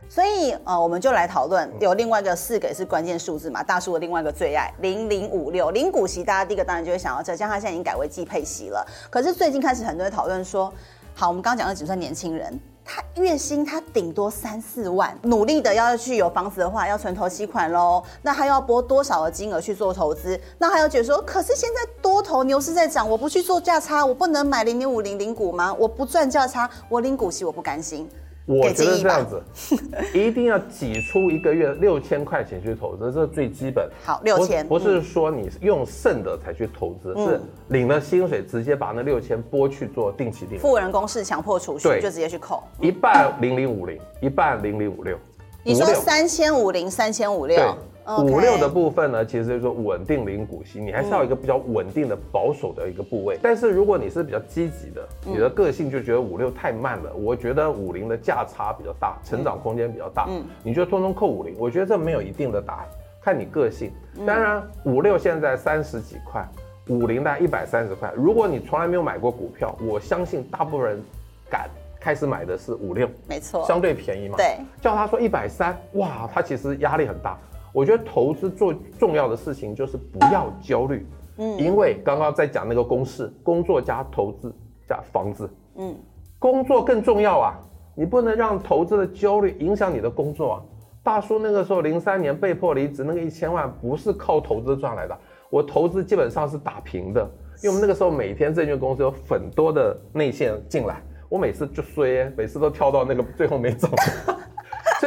[0.07, 8.83] 所以，呃，我们就来讨论，有另外一个四个也是关键数字嘛，大叔的另外一个最爱零零五六零股息，大家第一个当然就会想到这，像它现在已经改为季配息了。
[9.11, 10.73] 可是最近开始很多人讨论说，
[11.13, 12.59] 好，我们刚刚讲的只算年轻人，
[12.91, 20.41] 他月薪他顶多三四万，努力的要去有房子的话，要存头期款喽，那他要拨多少的金额去做投资？
[20.57, 25.71] 那还有觉得说，可是现在多头牛市在涨，我不去做价差，我不能买零零五零零股吗？
[25.77, 28.09] 我不赚价差，我领股息我不甘心。
[28.49, 29.39] 我觉得这样子，
[30.11, 33.87] 一定要挤出一个月六千块钱去投资，这是最基本。
[34.03, 40.61] 好，六千不是说你用剩的才去投资，嗯、是领了薪水直接把那六千拨去做定期定额。
[40.61, 42.63] 富人公式强迫储蓄，就直接去扣。
[42.81, 45.15] 一半零零五零，一半零零五六。
[45.63, 47.77] 你说三千五零，三千五六。
[48.17, 53.37] 五六的部分呢，其实就是说稳定零股息，你还是要一个比较稳定的保守的一个部位。
[53.41, 60.27] 但是如果你是比较积极的，你的个性就觉得五六太慢了，我觉得五零的价差比较大，成长空间比较大，
[60.63, 61.55] 你就通通扣五零。
[61.59, 62.87] 我觉得这没有一定的答案，
[63.21, 63.91] 看你个性。
[64.25, 66.43] 当然五六现在三十几块，
[66.87, 68.11] 五零大概一百三十块。
[68.15, 71.01] 如果你从来没有买过股票，我相信大部分人
[71.49, 71.69] 敢
[71.99, 74.35] 开始买的是五六，没错，相对便宜嘛。
[74.35, 77.37] 对，叫他说一百三，哇，他其实压力很大。
[77.73, 81.05] 我觉得投资最重要的事情就是不要焦虑，
[81.37, 84.53] 嗯，因为刚刚在讲那个公式，工作加投资
[84.87, 85.95] 加房子，嗯，
[86.39, 87.53] 工作更重要啊，
[87.95, 90.63] 你不能让投资的焦虑影响你的工作啊。
[91.01, 95.17] 大叔那个时候零三年被迫离职，那个一千万不是靠投资赚来的，
[95.49, 97.21] 我投资基本上是打平的，
[97.63, 103.87] 因为我们那个时候每天证券公司有很多的内线进来，我每次就衰，每次都跳到那个最后没走，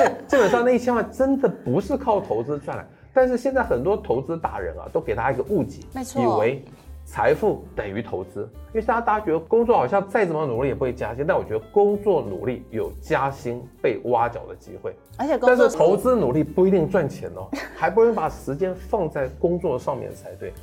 [0.03, 6.65] 所以基本上那一千万真的不是靠投资赚来，但是现在很多投资达人啊，都给大家一个误解，没错，以为。
[7.05, 20.55] 财富等于投资，因为大家大家觉得工作好像再怎么努力也不会加薪，但我觉得工作努力有加薪被挖角的机会，而且但是投资努力不一定赚钱哦，还不能把时间放在工作上面才对。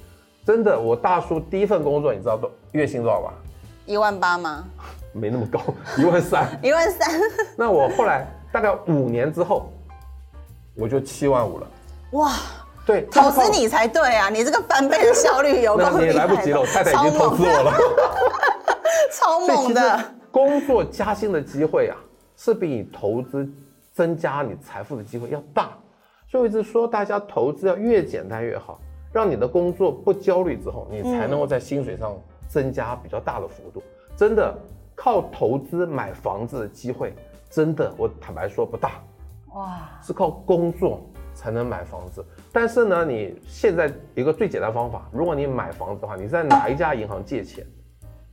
[0.46, 3.34] 真的，我大叔第一份工作你知道多月薪多少吗？
[3.86, 4.64] 一万八吗？
[5.12, 5.60] 没那么高，
[5.98, 6.48] 一万三。
[6.64, 7.20] 一万三。
[7.58, 9.72] 那我后来大概五年之后，
[10.76, 11.68] 我就七万五了。
[12.12, 12.34] 哇。
[12.86, 14.30] 对，投资你才对啊！
[14.30, 16.02] 你这个翻倍的效率有够厉害。
[16.10, 17.72] 你来不及了，我太太已经投资我了。
[19.14, 20.00] 超猛的。
[20.32, 21.96] 工作加薪的机会啊，
[22.36, 23.48] 是比你投资
[23.94, 25.70] 增加你财富的机会要大。
[26.32, 28.80] 所以我一直说，大家投资要越简单越好，
[29.14, 33.84] 让你的工作不焦虑之后，你才能够在薪水上增加比较大的幅度。
[33.86, 34.58] 嗯、真的，
[34.96, 37.14] 靠投资买房子的机会，
[37.50, 38.92] 真的，我坦白说不大。
[39.54, 41.02] 哇，是靠工作。
[41.32, 47.66] 才能买房子，但是呢，你现在一个最简单方法，如果你买房子的话，你在哪一家银行借钱，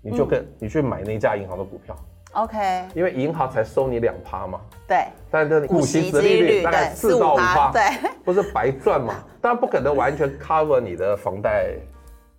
[0.03, 1.95] 你就跟你去买那家银行的股票
[2.33, 7.83] ，OK，因为银行才收你两趴嘛，对，但是股息折利率大概四到五趴，对，
[8.25, 9.15] 不是白赚嘛？
[9.41, 11.77] 当然不可能完全 cover 你的房贷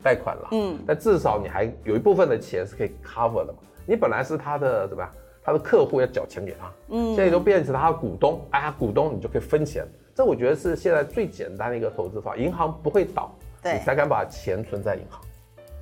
[0.04, 3.60] 贷款了，嗯，但至少你还有一部分的钱是可以 cover 的嘛？
[3.86, 5.10] 你本来是他的怎么样？
[5.48, 9.88] 他的客户要缴钱给他，嗯，现在都变成他的股东，哎呀，股东你就可以分钱。
[10.14, 13.34] 这我觉得是现在最简单的一个投资法，银行不会倒，
[13.64, 15.22] 对，你才敢把钱存在银行。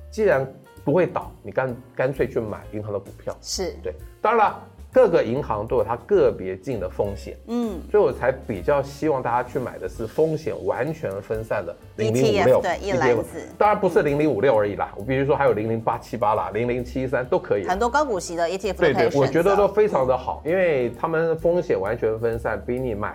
[0.08, 0.46] 既然
[0.84, 3.92] 不会倒，你干干脆去买银行的股票，是对。
[4.22, 4.62] 当然了，
[4.96, 13.46] 各个银行都有它个别进的风险，嗯，所以我才比较希望大家去买的是风险完全分散的零零五六，的，一篮子。
[13.58, 17.66] 当然不是零零五六而已啦，我必须说还有零零八七八啦，零零七三都可以。
[17.66, 23.14] 很多高股息的 ETF，对对，我觉得都非常的好，因为他们风险完全分散，比你买。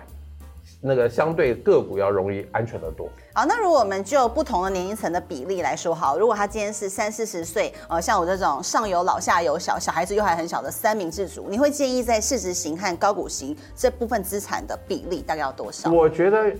[0.84, 3.08] 那个相对个股要容易安全得多。
[3.32, 15.88] 好，那如果我们就不同的年龄层的比例来说，好，如果他今天是三四十岁，呃，像我这种上有老下有小，小孩子又还很小的三明治族，你会建议在市值型和高股型这部分资产的比例大概要多少？
[15.88, 16.52] 我觉得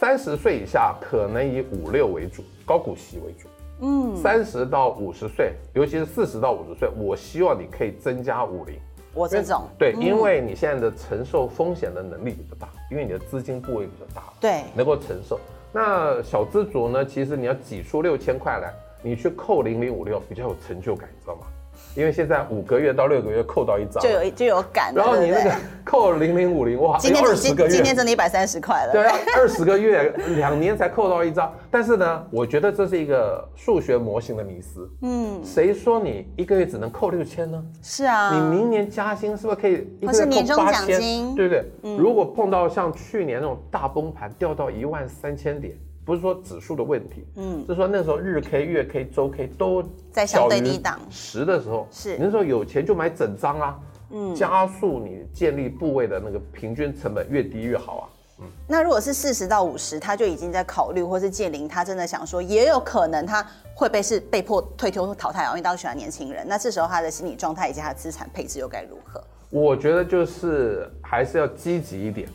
[0.00, 3.48] 三十岁以下可能以五六为主，高股息为主。
[3.82, 8.74] 嗯，三十到五十岁，尤其是四十到五十岁，我希望你可以增加五零。
[9.12, 15.38] 我这种对，因为你现在的承受风险的能力比较大，因为你的资金部位比较大，对，能够承受。
[15.72, 21.46] 那小资族呢，其实你要挤出六千块来，你去扣零零五六比较有成就感，你知道吗？
[21.96, 24.94] 因为现在五个月到六个月扣到一张，就有就有感。
[24.94, 25.50] 然后你那个
[25.84, 28.92] 扣零零五零哇，今天二十个月，今天真的一百三十块了。
[28.92, 31.52] 对啊，二十个月两年才扣到一张。
[31.70, 34.88] 但是呢，我觉得这是一个数学模型的迷思。
[35.02, 37.62] 嗯，谁说你一个月只能扣六千呢？
[37.82, 41.34] 是啊，你明年加薪是不是可以一个月扣八千？
[41.34, 41.64] 对不对？
[41.82, 45.74] 嗯，如果碰到像去年那种大崩盘，掉到一万三千点。
[46.04, 53.78] 不是说指数的问题，嗯，就是说那时候日 K、月 K、周 K 都在相对低档十的时候，是你那时候有钱就买整张啊，
[54.10, 58.04] 嗯，加速你建立部位的那个平均成本越低越好啊，
[58.40, 58.46] 嗯。
[58.66, 66.44] 那如果是四十到五十，他就已经在考虑，或是建林，他真的想说，也有可能他会被是被迫退休或淘汰啊，因为当时喜欢年轻人。
[66.48, 69.22] 那这时候他的心理状态以及他的资产配置又该如何？
[69.50, 72.28] 我觉得就是还是要积极一点。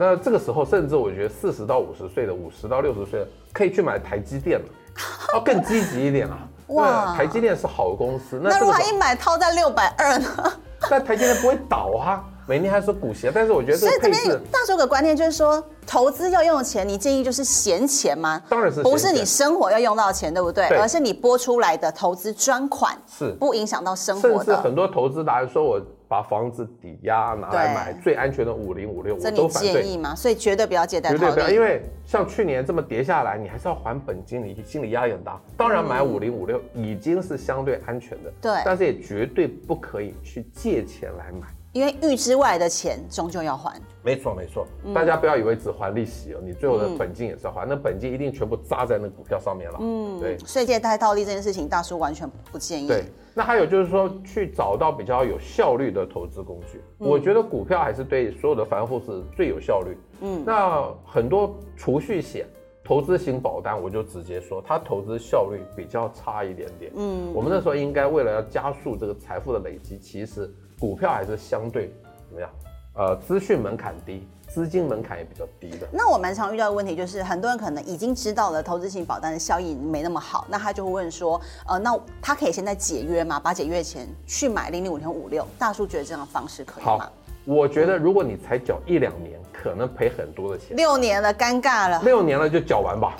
[0.00, 4.66] 那这个时候，甚至我觉得四十到五十岁的，五十到六十岁的，可以去买台积电了，
[5.34, 6.38] 要更积极一点啊！
[6.68, 8.38] 哇，台积电是好公司。
[8.40, 10.52] 那如果他一买套在六百二呢？
[10.88, 13.32] 但台积电不会倒啊，每年还说股息啊。
[13.34, 18.40] 但是我觉得，所以这边大叔的观念就是说，投资要用钱，你建议就是闲钱吗？
[18.48, 20.68] 当然是，不是你生活要用到钱，对不对？
[20.68, 24.44] 对，而是你拨出来的投资专款，是不影响到生活的。
[24.44, 25.80] 甚至很多投资达人说我。
[26.08, 29.72] 把房子抵押拿来买最安全的五零五六，我都反对。
[29.74, 30.14] 建议吗？
[30.14, 31.10] 所以绝对不要借贷。
[31.10, 35.38] 绝对不要，因为像去年这么跌下来，你还是要还本金，你心理压力很大。
[35.56, 38.52] 当然买五零五六已经是相对安全的，对。
[38.64, 43.80] 但是也绝对不可以去借钱来买，因为预支外的钱终究要还。
[44.02, 49.78] 没错没错，嗯，大家不要以为只还利息哦，你最后的本金也是要还，嗯，那本金一定全部扎在那股票上面了。
[49.80, 50.38] 嗯，对。
[50.38, 52.88] 所以借贷套利这件事情，大叔完全不建议。
[52.88, 53.04] 对。
[53.34, 56.80] 那还有就是说，去找到比较有效率的投资工具。
[56.98, 59.96] 嗯，我觉得股票还是对所有的凡户是最有效率。
[60.22, 62.46] 嗯，那很多储蓄险、
[62.82, 66.90] 投资型保单，我就直接说，它投资效率比较差一点点。
[66.96, 71.92] 嗯，我们那时候应该为了要加速这个财富的累积，其实股票还是相对
[72.28, 72.50] 怎么样？
[72.94, 75.86] 呃，资讯门槛低，资金门槛也比较低的。
[75.92, 83.38] 那我蛮常遇到的问题就是，很多人可能已经知道了投资型保单的效益没那么好，那他就会问说，呃，那他可以现在解约吗？
[83.38, 85.46] 把解约钱去买零零五零五六？
[85.58, 86.98] 大叔觉得这样的方式可以吗？
[86.98, 87.12] 好，
[87.44, 89.38] 我觉得如果你才缴一两年。
[89.60, 92.00] 可能赔很多的钱，六年了，尴尬了。
[92.04, 93.16] 六年了就缴完吧，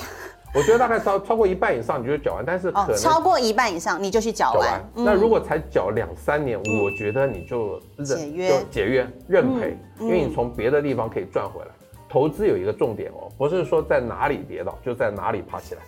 [0.54, 4.60] 我觉得大概超超过一半以上你就缴完，但是可能、哦、超过一半以上你就去缴完。
[4.60, 11.68] 完嗯、那如果才缴两三年，嗯、我觉得你就解约，解约认赔，嗯、因为你从别的地方可以赚回来。
[11.68, 15.80] 嗯、投资有一个重点哦，不是说在哪里跌倒就在哪里爬起来，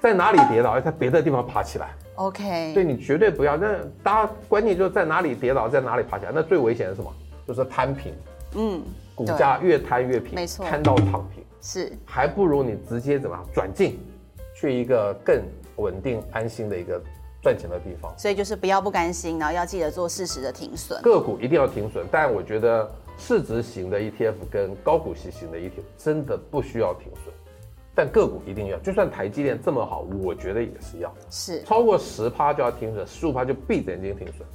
[0.00, 1.90] 在哪里跌倒要 在别的地方爬起来。
[2.14, 3.56] OK，对，你绝对不要。
[3.56, 3.68] 那
[4.02, 7.12] 大家关键就是在哪里跌倒在哪里爬起来，那最危险的是什么？
[7.48, 8.14] 就是摊平。
[8.54, 8.80] 嗯。
[9.16, 13.98] 股价越摊越平，没错，摊到躺平是，还不如你直接怎么样转进，
[14.54, 15.42] 去一个更
[15.76, 17.02] 稳定安心的一个
[17.42, 18.12] 赚钱的地方。
[18.18, 21.00] 所以就是不要不甘心，然后要记得做适时的停损。
[21.00, 27.34] 个股一定要停损，但我觉得市值型的 ETF 跟高股息型的 ETF 真的不需要停损，
[27.94, 28.78] 但个股一定要。
[28.80, 34.46] 就算台积电这么好，我觉得也是要，是超过十趴就要停损，十五趴就闭着眼睛停损。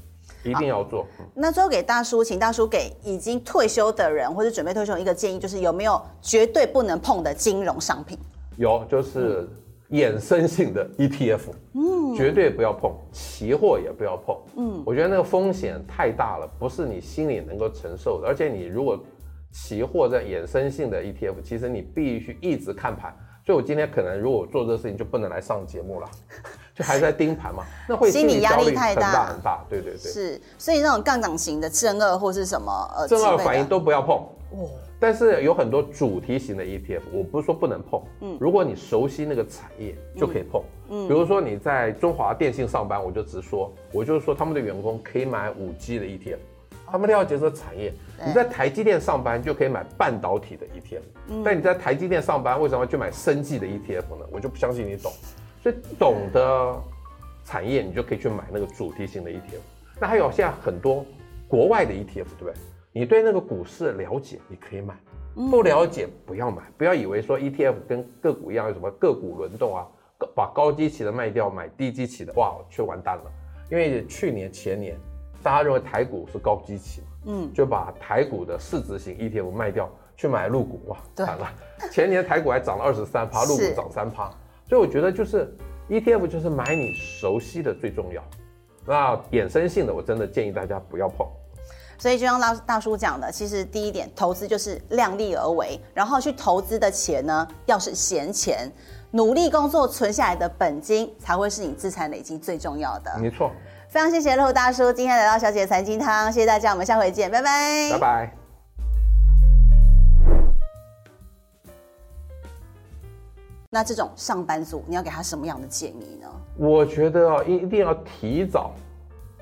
[0.43, 1.05] 一定要做。
[1.33, 8.17] 那最后给大叔，请大叔给已经退休的人或者准备退休一个建议，就是有没有绝对不能碰的金融商品？
[8.57, 9.47] 有，就是
[9.91, 11.39] 衍生性的 ETF，
[11.73, 18.27] 嗯，绝对不要碰，期货也不要碰，嗯，我觉得那个风险太大了，不是你心里能够承受的。
[18.27, 18.99] 而且你如果
[19.51, 23.15] 期货在衍生性的 ETF，其实你必须一直看盘。
[23.45, 26.07] 所以我今天可能如果做这个事情，就不能来上节目了。
[26.79, 34.15] 就还在盯盘嘛，那会心理压力太大很大，对对对，是，所以那种杠杆型的正二或是什么呃正二反应都不要碰
[34.51, 34.69] 哦。
[34.97, 46.37] 但是有很多主题型的 ETF，我不是说不能碰，嗯，如果你熟悉那个产业就可以碰，嗯，比如说你在中华电信上班，我就直说，我就是说他们的员工可以买五 G 的 ETF，
[46.89, 47.93] 他们了解这个产业。
[48.25, 54.25] 你在台积电上班就可以买半导体的 ETF，但你在台积电上班为什么要去买生技的 ETF 呢？
[54.31, 55.11] 我就不相信你懂。
[55.61, 56.81] 所以懂得
[57.43, 59.59] 产业，你就可以去买那个主题型的 ETF。
[59.99, 61.05] 那还有现在很多
[61.47, 62.53] 国外的 ETF，对不对？
[62.91, 64.93] 你对那个股市了解，你可以买；
[65.51, 66.63] 不了解不要买。
[66.77, 69.85] 不要以为说 ETF 跟个股一样，有什么个股轮动啊，
[70.33, 73.23] 把高基期的卖掉，买低基期的，哇，却完蛋了。
[73.69, 74.97] 因为去年前年
[75.43, 81.51] 大家认为台股是高基期嘛，嗯，就把台股的市值型 ETF 卖掉，去买入股，哇，惨了。
[81.91, 84.31] 前年台股还涨了二十三趴，入股涨三趴。
[84.69, 85.51] 所以我觉得就是
[85.89, 88.23] ETF 就是买你熟悉的最重要，
[88.85, 91.27] 那衍生性的我真的建议大家不要碰。
[91.97, 98.71] 所以就像大大叔讲的，其实第一点投资就是量力而为，然后去投资的钱呢，要是闲钱，
[99.11, 103.11] 努力工作存下来的本金才会是你资产累积最重要的。
[103.19, 103.51] 没错。
[103.89, 107.89] 非常谢谢乐活大叔今天来到小姐的财经汤，谢谢大家，我们下回见，拜拜。
[107.91, 108.38] 拜拜。
[113.71, 116.27] 那这种上班族，你要给他什么样的建议呢？
[116.57, 118.71] 我觉得啊，一定要提早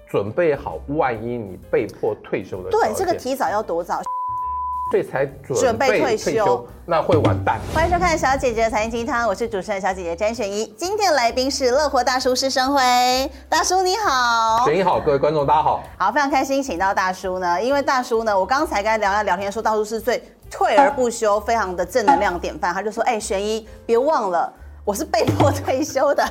[0.06, 2.70] 准备好，万一你被迫退休的。
[2.70, 4.02] 对，这个提早要多早？
[4.92, 7.58] 这才准备退休，那会完蛋。
[7.74, 10.66] 欢迎收看《小姐姐的财经鸡汤》，我是主持人小姐姐詹璇一。
[10.78, 14.66] 今天的来宾是乐活大叔施生辉，大叔你好。
[14.66, 15.84] 璇依好，各位观众大家好。
[15.98, 20.22] 好，非常开心请到大叔呢，因为大叔呢，我刚才跟他聊聊聊天说，大叔是最。
[20.50, 22.74] 退而不休，非常的正能量典范。
[22.74, 24.52] 他就说：“哎、欸，璇依，别忘了，
[24.84, 26.26] 我是被迫退休的。”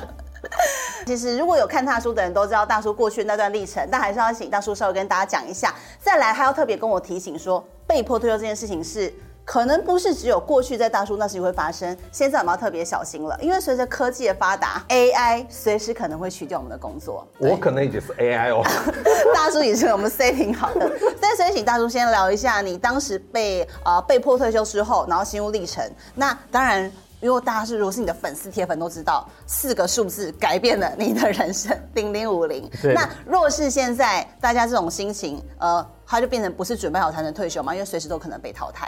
[1.05, 5.73] 其实如果有看大叔的人都知道大叔过去那段历程，但还是要请大叔稍微跟大家讲一下。
[5.99, 9.13] 再来，他要特别跟我提醒说，被迫退休这件事情是。
[9.47, 17.25] 可能不是只有过去在大叔那时会发生，现在我们要特别小心了，因为随着科技的发达，AI 随时可能会取代我们的工作。
[17.37, 18.61] 我可能已经是 AI 哦，
[19.33, 20.91] 大叔也是我们 setting 好的。
[21.21, 25.81] 但所以请大叔先聊一下你当时被呃被迫退休之后，然后心路历程。
[26.13, 32.69] 那当然，因为大家是如果是你的粉丝铁粉都知道，四个数字改变了你的人生，零零五零。
[32.93, 37.73] 那若是现在大家这种心情，呃，他就变成不是准备好才能退休嘛？
[37.73, 38.85] 因为随时都可能被淘汰。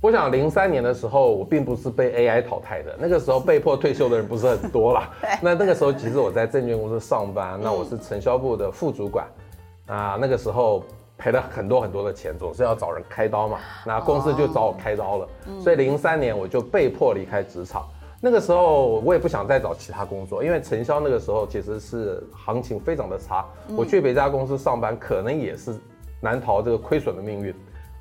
[0.00, 2.94] 我想零三年的时候，我并不是被 AI 淘汰的。
[3.00, 5.10] 那个时候 被迫退休的人不是很多啦。
[5.42, 9.26] 那那个时候其实我在证券公司上班，那我是承销部的副主管，
[9.86, 10.84] 啊，那个时候
[11.16, 13.58] 赔了很多很多的钱，总是要找人开刀嘛。
[13.84, 15.28] 那公司就找我开刀了，
[15.60, 17.84] 所以零三年我就被迫离开职场。
[18.20, 23.44] 那个时候我也不想再找其他工作，因为承销那个时候其实是行情非常的差，
[23.76, 25.76] 我去别家公司上班可能也是
[26.20, 27.52] 难逃这个亏损的命运。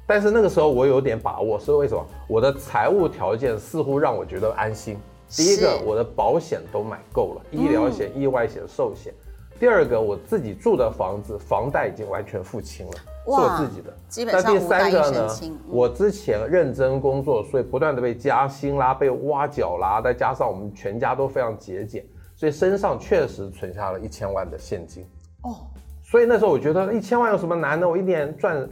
[0.08, 2.04] 但是那个时候我有点把握，是为什么？
[2.30, 4.98] 我的财务条件似乎让我觉得安心，
[5.30, 9.14] 第一个，我的保险都买够了，医疗险、意外险、寿险。
[9.60, 13.92] 第二个，我自己住的房子房贷已经完全付清了，是我自己的。
[14.08, 15.28] 基本上那第三个呢？
[15.68, 22.06] 我之前认真工作，所以不断的被加薪啦，被挖角啦，再加上我们全家都非常节俭，
[22.36, 25.04] 所以身上确实存下了一千万的现金。
[25.42, 25.66] 哦，
[26.04, 27.90] 所以那时候我觉得一千万有什么难的？
[27.90, 28.70] 我一年赚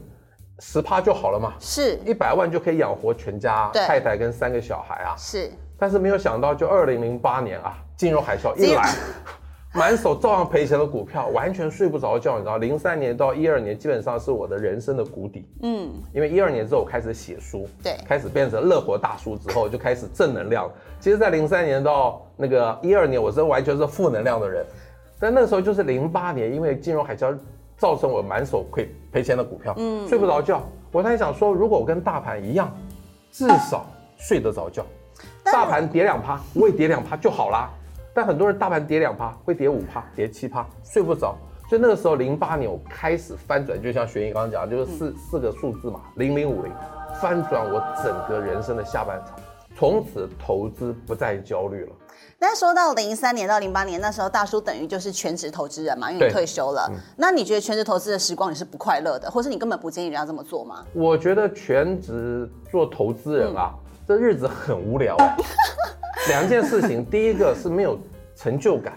[0.59, 5.15] 十趴就好了嘛，是一百万就可以养活全家，太太跟三个小孩啊。
[5.17, 8.89] 是，但是没有想到，就二零零八年啊，金融海啸一来。
[9.75, 12.55] 满手照样赔钱的股票，完全睡不着觉，你知道？
[12.55, 15.45] 零三年到一二年，基本上是我的人生的谷底。
[15.63, 20.71] 嗯，因为一二年之后我开始写书，对，开始变成乐活大叔之后，就开始正能量。
[21.01, 24.65] 其实，在零三年到那个一二年，我是完全是负能量的人。
[25.19, 27.37] 但那时候就是零八年，因为金融海啸
[27.77, 30.61] 造成我满手亏赔钱的股票，嗯，睡不着觉。
[30.91, 32.71] 我在想说，如果我跟大盘一样，
[33.31, 33.85] 至少
[34.17, 34.85] 睡得着觉，
[35.43, 37.69] 大盘跌两趴，我也跌两趴就好啦。
[38.13, 41.35] 但很多人大盘跌两趴，会跌五趴，跌七趴，睡不着。
[41.67, 46.71] 所以那个时候，零八年我开始翻转，就像学英刚刚讲，就是四、嗯、四个数字嘛，零零五零，
[47.19, 49.35] 翻转我整个人生的下半场，
[49.77, 51.91] 从此投资不再焦虑了。
[52.39, 56.87] 那说到零三年到零八年，那时候大叔等于就是全职投资人嘛，因为你退休了。
[56.91, 60.85] 嗯、那你觉得全职投资的时光你是不快乐的，或是你根本不建议人家这么做吗？
[60.93, 65.35] 我觉得全职做投资人啊，嗯、这日子很无聊欸。
[66.29, 67.99] 两件事情，第一个是没有
[68.35, 68.93] 成就感，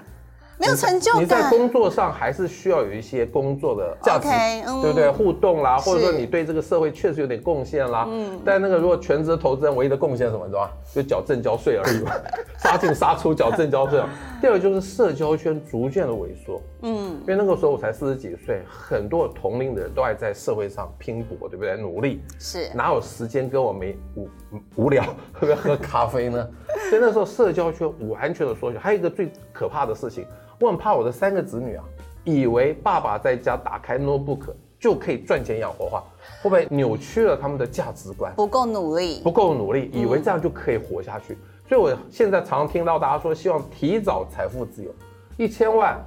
[0.58, 1.22] 没有成就感。
[1.22, 5.10] 你在工作上还是需要有一些工作的价值，okay, 嗯、对不对？
[5.10, 8.06] 互动啦，或者说你对这个社会确实有点贡献啦。
[8.10, 8.40] 嗯。
[8.44, 10.70] 但那个如果全职投资人唯一的贡献是什么，你知道吗？
[10.94, 12.12] 就缴正交税而已嘛，
[12.58, 14.00] 杀进杀出缴正交税。
[14.40, 16.60] 第二个就是社交圈逐渐的萎缩。
[16.82, 17.20] 嗯。
[17.20, 21.76] 因为那个时候我才四十几岁，很多同龄的人都还在社会上拼搏，对不对？
[21.76, 22.22] 努力。
[22.38, 22.68] 是。
[22.74, 24.28] 哪有时间跟我没无
[24.76, 26.48] 无聊喝不喝咖啡呢？
[26.90, 30.24] 所以那时候社交圈完全的缩小，还有一个最可怕的事情，
[30.60, 31.84] 我很怕我的三个子女啊，
[32.24, 36.04] 以为爸爸在家打开 notebook 就可以赚钱养活化，
[36.40, 38.32] 会不会扭曲了他们的价值观？
[38.36, 41.34] 不够努力，不够努力，以为这样就可以活下去。
[41.34, 44.90] 嗯、所以我现在常常听到大家说，希望提早财富自由，
[45.36, 46.00] 一千万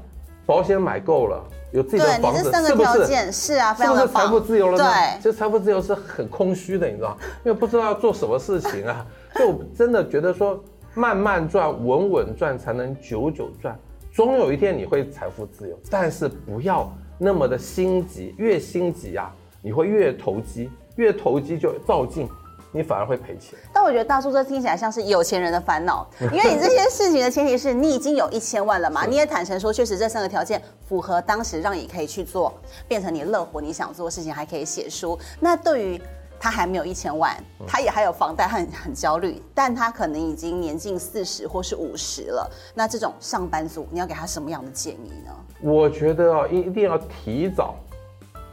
[0.51, 1.41] 保险买够了，
[1.71, 3.31] 有自己的房子，是不是？
[3.31, 3.73] 是啊。
[3.73, 4.83] 是不是财富自由了呢？
[4.83, 9.05] 对，其实财富自由是很空虚的，你知道，因为不知道要做什么事情啊。
[9.33, 10.61] 所以我真的觉得说。
[10.93, 13.79] 慢慢赚，稳稳赚，才能久久赚。
[14.13, 22.27] 总有一天你会财富自由，但是不要那么的心急，越心急啊，你会越投机，越投机就照进，
[22.71, 23.57] 你反而会赔钱。
[23.73, 32.53] 但我觉得大叔这听起来像是有钱人的烦恼， 因为你这些事情的前提是你已经有一千万了嘛，你也坦诚说，确实这三个条件符合当时让你可以去做，
[32.87, 35.17] 变成你乐活你想做的事情，还可以写书。
[35.39, 36.01] 那对于
[36.39, 37.35] 他还没有一千万，
[37.67, 42.49] 他也还有房贷，很很焦虑，但他可能已经年近四十或是五十了。
[42.73, 45.31] 那这种上班族，你要给他什么样的建议呢？
[45.61, 47.75] 我觉得啊，一定要提早。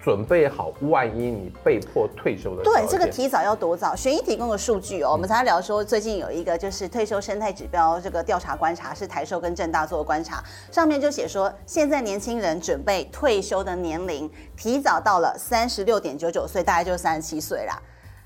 [0.08, 2.74] 准备好，万一你被迫退休的时候。
[2.74, 3.94] 对，这个提早要多早？
[3.94, 10.42] 璇依提供的数据哦，我们才聊说，最近有一个就是退休生态指标这个调查观察，是台寿跟正大做的观察，
[10.72, 17.78] 上面就写说，现在年轻人准备退休的年龄提早到了三十六点九九岁，大概就三十七岁啦。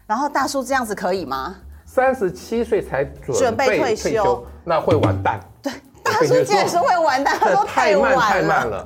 [0.07, 1.57] 然后大叔这样子可以吗？
[1.85, 5.41] 三十七岁才准备退休，那会完蛋。
[5.61, 5.73] 对。
[6.05, 8.85] 他说：“确实会完蛋，他说太慢太慢了。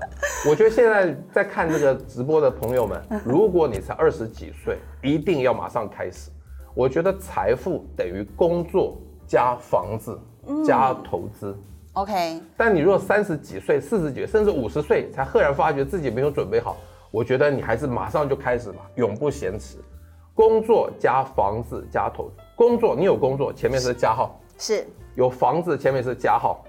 [0.49, 6.31] 我觉得现在在看这个直播的朋友们，如果你才二十几岁，一定要马上开始。
[6.75, 10.19] 我觉得财富等于工作加房子
[10.64, 11.57] 加投资。
[11.95, 12.41] OK。
[12.57, 16.77] 但你如果三十几岁、四十几岁，甚至五十岁才赫然发觉自己没有准备好，
[17.11, 19.79] 我觉得你还是马上就开始吧，永不嫌迟。
[20.35, 22.35] 工作加房子加投资。
[22.55, 26.62] 工作你有工作，前面是加号；是有房子，前面是加号。”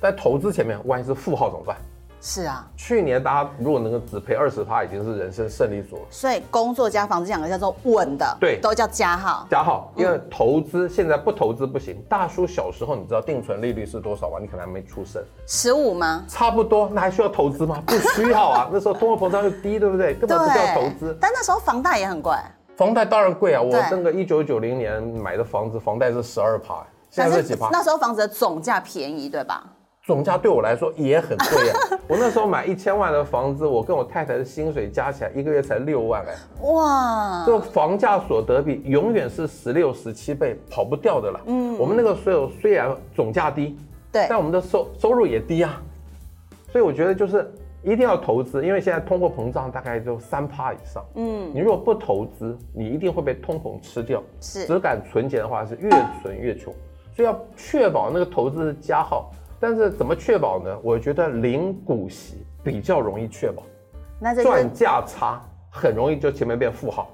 [0.00, 1.76] 在投资前面，万一是负号怎么办？
[2.22, 6.02] 是啊，去年大家如果能够只赔二十趴，已经是人生胜利组了。
[6.10, 9.46] 所以工作加房子两个叫做稳的，对，都叫加号。
[9.50, 11.96] 加号，因为投资现在不投资不行。
[12.10, 14.36] 大叔小时候你知道定存利率是多少吗？
[14.38, 15.24] 你可能还没出生。
[15.46, 16.22] 十五吗？
[16.28, 17.82] 差不多，那还需要投资吗？
[17.86, 20.12] 不需要啊， 那时候通货膨胀又低，对不对？
[20.14, 21.16] 根本不需要投资。
[21.18, 22.34] 但那时候房贷也很贵。
[22.76, 27.70] 房贷当然贵啊，我那个一九九零年买的房子，房贷是十二趴，现在是几趴？
[27.72, 29.64] 那时候房子的总价便宜，对吧？
[30.10, 31.78] 总价对我来说也很贵啊！
[32.08, 36.66] 我那时候买一千万的房子，我跟我太太的薪水加起来一个月才六万哎！
[36.66, 41.40] 哇，这个房价所得比永远是十六、十七倍，跑不掉的了。
[41.46, 43.78] 嗯，我们那个时候虽然总价低，
[44.10, 45.80] 对，但我们的收收入也低啊。
[46.72, 47.48] 所以我觉得就是
[47.84, 51.04] 一定要投资，因为现在通货膨胀大概就三趴以上。
[51.14, 54.20] 嗯，你如果不投资，你一定会被通膨吃掉。
[54.40, 55.88] 是，只敢存钱的话，是越
[56.20, 56.74] 存越穷。
[57.14, 59.30] 所以要确保那个投资的加号。
[59.60, 60.74] 但是怎么确保呢？
[60.82, 63.62] 我觉得零股息比较容易确保，
[64.18, 65.40] 那这赚价差
[65.70, 67.10] 很容易就前面变负号。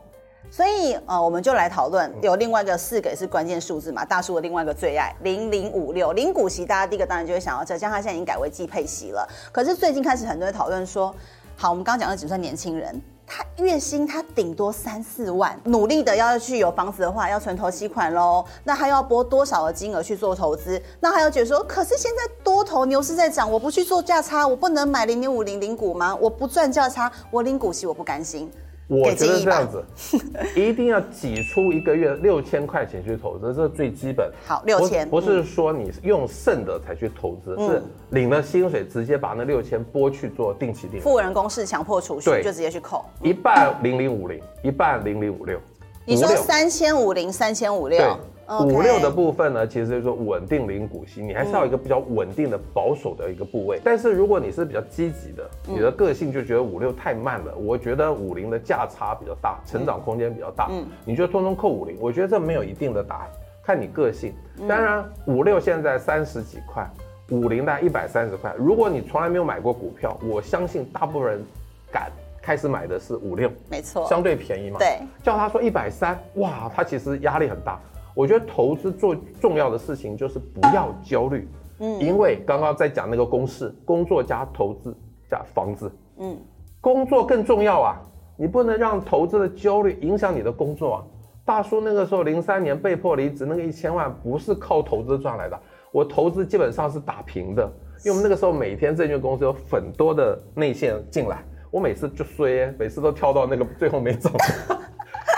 [0.48, 9.28] 所以呃，我们就来讨论有另外一个四个也是关键数字嘛，大叔的另外一个最爱零零五六零股息，大家第一个当然就会想到这，像他现在已经改为季配息了。
[9.50, 11.12] 可是最近开始很多人讨论说，
[11.56, 13.02] 好，我们刚刚讲的只算年轻人。
[13.26, 18.44] 他月薪他顶多三四万，努力的要去有房子的话，要存投期款喽。
[18.62, 20.80] 那他要拨多少的金额去做投资？
[21.00, 26.16] 那还有觉得说，可是现在多头牛市在涨，我不去做价差，我不能买零零五零零股吗？
[26.20, 28.50] 我不赚价差，我领股息我不甘心。
[28.88, 29.84] 我觉得这样子，
[30.54, 34.30] 一定要挤出一个月六千块钱去投资，这是最基本。
[34.46, 41.02] 好，六千不是说你用剩的才去投资，嗯、是领了薪水直接把那六千拨去做定期定额。
[41.02, 43.04] 富人公是强迫储蓄，就直接去扣。
[43.22, 45.58] 一半零零五零，一半零零五六。
[46.04, 48.16] 你说三千五零，三千五六。
[48.60, 53.80] 五六的部分呢，其实就是说稳定零股息，你还是要一个比较稳定的保守的一个部位。
[53.82, 61.96] 但是如果你是比较积极的，你的个性就觉得五六太慢了，我觉得五零的价差比较大，成长空间比较大，嗯你就通通扣五零。
[62.00, 63.28] 我觉得这没有一定的答案，
[63.64, 64.32] 看你个性。
[64.68, 66.88] 当然五六现在三十几块，
[67.30, 68.54] 五零大概一百三十块。
[68.56, 71.44] 如果你从来没有买过股票，我相信大部分人
[71.90, 74.78] 敢开始买的是五六，没错，相对便宜嘛。
[74.78, 77.80] 对，叫他说一百三，哇，他其实压力很大。
[78.16, 81.46] 我觉得投资最重要的事情就是不要焦虑，
[81.80, 84.96] 嗯，因为刚刚在讲那个公式，工作加投资
[85.28, 86.34] 加房子，嗯，
[86.80, 88.00] 工作更重要啊，
[88.38, 91.04] 你不能让投资的焦虑影响你的工作啊。
[91.44, 95.60] 大叔那个时候零三年被迫离职，那个一千万不是靠投资赚来的，
[95.92, 97.70] 我投资基本上是打平的，
[98.02, 104.30] 因为我们那个时候每天证券公司有很多的内线进来，我每次就衰，每次都跳到那个最后没走。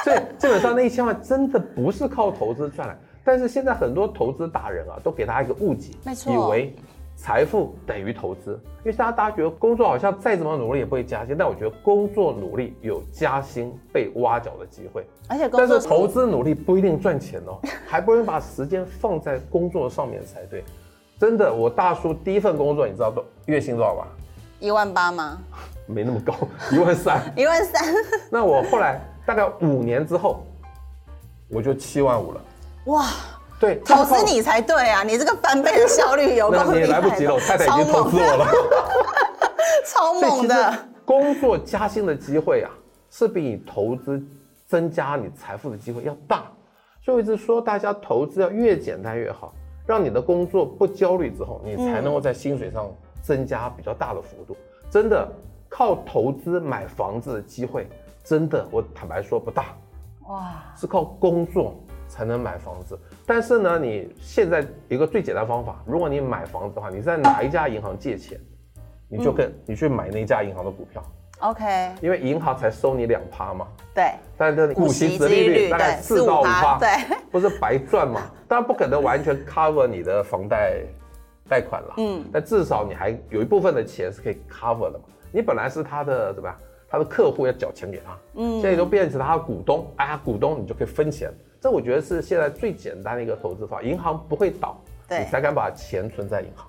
[0.08, 6.74] 所以基本上那一千万真的不是靠投资赚来，但是现在很多投资达人啊，都给大家一个误解，没错，以为
[7.16, 8.52] 财富等于投资，
[8.84, 20.64] 因为大家大家觉得工作好像再怎么努力也不会加薪，但我觉得工作努力有加薪被挖角的机会，而且但是投资努力不一定赚钱哦， 还不如把时间放在工作上面才对。
[21.18, 24.06] 真的，我大叔第一份工作你知道多月薪多少吗？
[24.60, 25.38] 一万八吗？
[25.86, 26.32] 没那么高，
[26.70, 27.20] 一万三。
[27.36, 27.82] 一万三。
[28.30, 29.00] 那我后来。
[29.28, 30.42] 大概五年之后，
[31.50, 32.40] 我就七万五了。
[32.86, 33.04] 哇，
[33.60, 35.02] 对，投资你才对啊！
[35.02, 36.64] 你这个翻倍的效率有够厉害。
[36.72, 38.46] 那你来不及了，我太太已经投资我了。
[39.86, 40.78] 超猛 的。
[41.04, 42.70] 工作加薪的机会啊，
[43.10, 44.18] 是比你投资
[44.66, 46.44] 增加你财富的机会要大。
[47.04, 49.52] 所以我一直说，大家投资要越简单越好，
[49.86, 54.54] 让你的工作不焦虑之后，你才能够在薪水上增加比较大的幅度。
[54.54, 55.30] 嗯、真的，
[55.68, 57.86] 靠投资买房子的机会。
[58.28, 59.74] 真的，我坦白说不大，
[60.28, 61.74] 哇，是靠工作
[62.06, 62.98] 才能买房子。
[63.24, 68.38] 但是呢，你现在一个最简单方法，如果你买房子的话，你在哪一家银行借钱，
[69.08, 71.02] 你就跟你去买那家银行的股票
[71.38, 76.90] ，OK，因为银行才收你两趴嘛，对，但是股息折利率大概四到五趴，对，
[77.30, 78.30] 不是白赚嘛？
[78.46, 80.82] 当然不可能完全 cover 你的房贷
[81.48, 85.06] 贷款了，嗯，但至少你还有一部分的钱是可以 cover 的嘛。
[85.32, 86.58] 你本来是他的怎么样？
[86.88, 91.30] 他的客户要缴钱给他，嗯，现在都变成他的股东，哎呀，股东你就可以分钱，
[91.60, 96.66] 这我觉得是现在最简单的一个投资法，银行不会倒，你才敢把钱存在银行。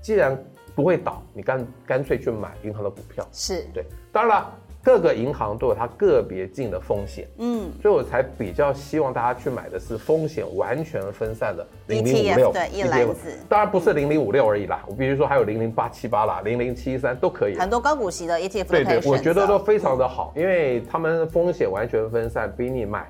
[0.00, 0.36] 既然
[0.74, 4.58] 不会倒，你干干脆去买银行的股票，是对，当然了。
[4.82, 23.08] 各个银行都有它个别进的风险，嗯，所以我才比较希望大家去买的是风险完全分散的零零五六，对，一篮子，当然不是零零五六而已啦，我比如说还有零零八七八啦，零零七三都可以，很多高股息的 ETF 对对，我觉得都非常的好，因为他们风险完全分散，比你买。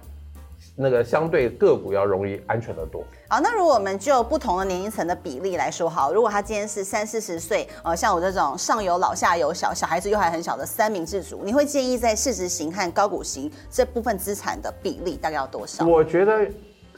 [0.75, 3.05] 那个相对个股要容易安全的多。
[3.29, 15.87] 好，那如果我们就不同的年龄层的比例来说，好，如果他今天是三四十岁，呃，像我这种上有老下有小，小孩子又还很小的三明治族，你会建议在市值型和高股型这部分资产的比例大概要多少？
[15.87, 16.49] 我觉得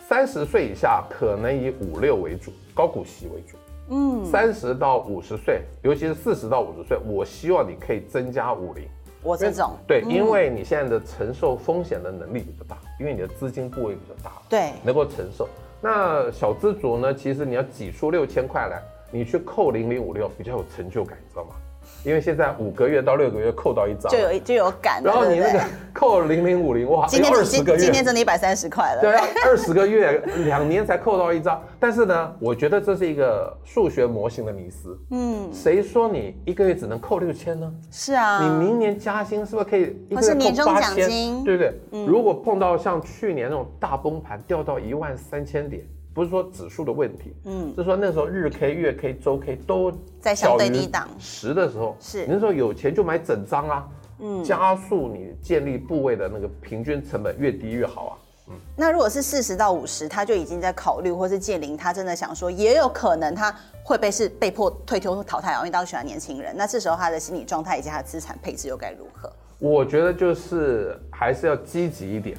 [0.09, 3.57] 三十岁以下可能以五六为主，高股息为主。
[3.91, 8.89] 嗯，三十到五十岁，尤其是四十到五十岁，我希望你可以增加五零。
[9.25, 15.49] 我这种对，因为你现在的承受风险的能力比较大，因为你的资金部位比较大，对，能够承受。
[15.81, 21.57] 那小资族呢，其实你要挤出六千块来，你去扣零零五六比较有成就感，你知道吗？
[22.05, 25.03] 因为现在五个月到六个月扣到一张，就有就有感。
[25.03, 25.61] 然后你那个
[25.93, 29.01] 扣零零五零，哇，今天二十个月，今天真的一百三十块了。
[29.01, 31.63] 对啊，二十个月，两年才扣到一张。
[31.81, 34.99] 但是呢，我觉得这是一个数学模型的迷思。
[35.13, 37.73] 嗯，谁说你一个月只能扣六千呢？
[37.91, 41.43] 是啊，你明年加薪是不是可以一个月扣八千？
[41.43, 42.05] 对不对？
[42.05, 45.83] 如果碰到像去年那种大崩盘掉到一万三千点，
[46.15, 53.89] 不是说指数的问题，嗯，是说那时候日 K、月 K、周 K 都在相对低档十的时候，是你那时候有钱就买整张啊，
[54.21, 58.15] 嗯，加速你建立部位的那个平均成本越低越好啊。
[58.47, 63.53] 嗯，那如果是四十到五十，他就已经在考虑，或是建林，他真的想说，也有可能他
[63.83, 66.55] 会被是被迫退休或淘汰啊，因为大家喜欢年轻人。
[66.57, 69.33] 那这时候他的心理状态以及他的资产配置又该如何？
[69.59, 72.37] 我觉得就是还是要积极一点。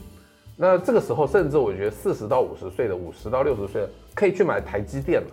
[0.56, 5.28] 那这个时候，甚至我觉得四十到五十岁的，五十到六十岁的，可以去买台积电了，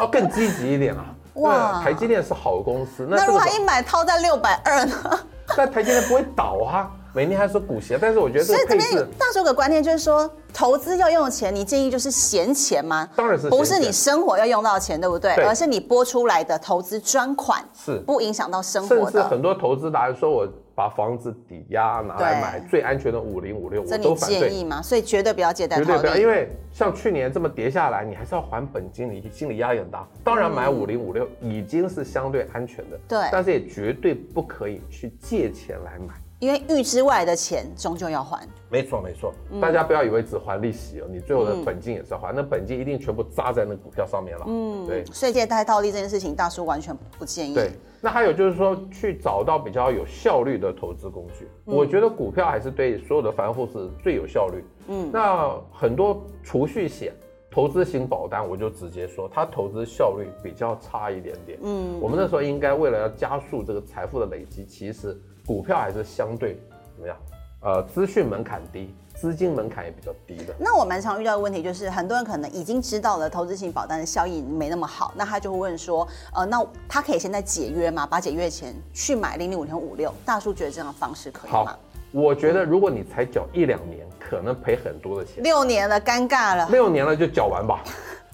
[0.00, 1.04] 要更积极一点啊。
[1.34, 3.06] 哇，台积电是好公司。
[3.08, 4.94] 那如果他一买套在六百二呢？
[5.56, 6.90] 那台积电不会倒啊。
[7.12, 13.08] 每年还说股息，但是我觉得这个配置，所以这边大叔的观念就是说，投资要用的钱，你建议就是闲钱吗？
[13.16, 15.34] 当然是，不是你生活要用到的钱，对不对？
[15.34, 19.10] 对，而是你拨出来的投资专款，是不影响到生活的。
[19.10, 20.46] 甚至很多投资达人说，我
[20.80, 24.40] 把房子抵押拿来买最安全的五零五六，我都反对。
[24.40, 24.80] 建议嘛？
[24.80, 30.08] 所以绝对不要借贷，绝对不要，因为像去年这么跌下来，你还是要还本金，你心理压力很大。
[30.24, 36.14] 当然买五零五六已经是相对安全的，对，但是也绝对不可以去借钱来买。
[36.40, 44.44] 因为预支外的钱终究要还，没错没错，嗯、大家不要以为只还利息哦，你最后的本金也是要还，嗯、那本金一定全部扎在那股票上面了。
[44.48, 47.52] 嗯，对，税借太套利这件事情，大叔完全不建议。
[47.52, 54.64] 对，那还有就是说，去找到比较有效率的投资工具，嗯、我觉得股票还是对所有的凡户是最有效率。
[54.88, 57.12] 嗯，那很多储蓄险、
[57.50, 61.58] 投资型保单，我就直接说，它投资效率比较差一点点。
[61.60, 65.20] 嗯，我们那时候应该为了要加速这个财富的累积，其实。
[65.46, 66.60] 股票还是相对
[66.94, 67.16] 怎么样？
[67.62, 70.54] 呃，资讯门槛低，资金门槛也比较低的。
[70.58, 78.06] 那我蛮常遇到的问题就是，很多人可能已经知道了投资型保单的效益没那么好，那他就会问说，呃，那他可以现在解约吗？
[78.06, 80.10] 把解约钱去买零零五零五六？
[80.24, 81.64] 大叔觉得这样的方式可以吗？
[81.66, 81.78] 好，
[82.12, 85.42] 我觉得如果你才缴一两年，可能赔很多的钱。
[85.42, 86.66] 六年了，尴尬了。
[86.70, 87.84] 六年了就缴完吧。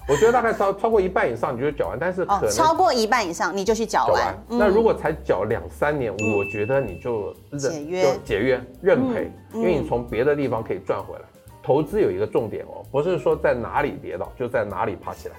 [0.07, 4.33] 我觉得大概超超过一半以上你就缴完，但是可能超过一半以上你就去缴完。
[4.47, 11.21] 那如果才缴两三年，我觉得你就解约，解约认赔，因为你从别的地方可以赚回来。
[11.61, 15.35] 投资有一个重点哦，不是说在哪里跌倒就在哪里爬起来，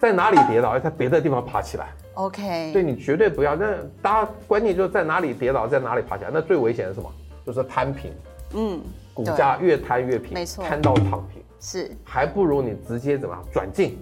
[0.00, 1.86] 在哪里跌倒要在别的地方爬起来。
[2.14, 3.54] OK，对，你绝对不要。
[3.54, 7.08] 那大家关键就是在哪里跌倒在哪里爬起来，那最危险的是什么？
[7.46, 8.12] 就是摊平。
[8.54, 8.80] 嗯，
[9.14, 11.40] 股价越摊越平，没错，摊到躺平。
[11.60, 13.96] 是，还不如你直接怎么样转进。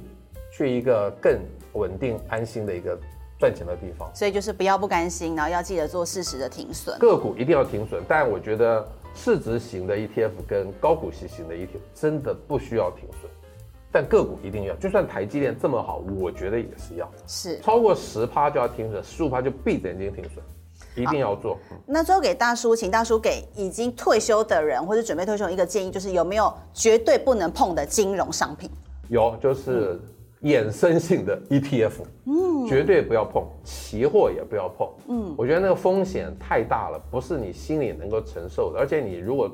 [0.56, 1.38] 去一个更
[1.74, 2.98] 稳定、安心的一个
[3.38, 6.98] 赚钱的地方，所以就是不要不甘心，然后要记得做适时的停损。
[6.98, 8.82] 个股一定要停损，但我觉得
[9.14, 13.30] 市值型的 ETF 跟高股息型的 ETF 真的不需要停损，
[13.92, 14.74] 但个股一定要。
[14.76, 20.42] 就算台积电这么好，我觉得也是要，是超过十趴就要停损，十五趴就闭着眼睛停损，
[20.94, 21.58] 一定要做。
[21.70, 28.70] 嗯、那最后给大叔，请大叔给已经退休的人或者准备退休一个建议，就是有没有绝对不能碰的金融商品？
[29.10, 30.00] 有，就是。
[30.42, 31.92] 嗯衍生性的 ETF，
[32.26, 38.78] 嗯，绝对不要碰，期货也不要碰，嗯，我觉得那个风险太大了，不是你心里能够承受的。
[38.78, 39.50] 而且你如果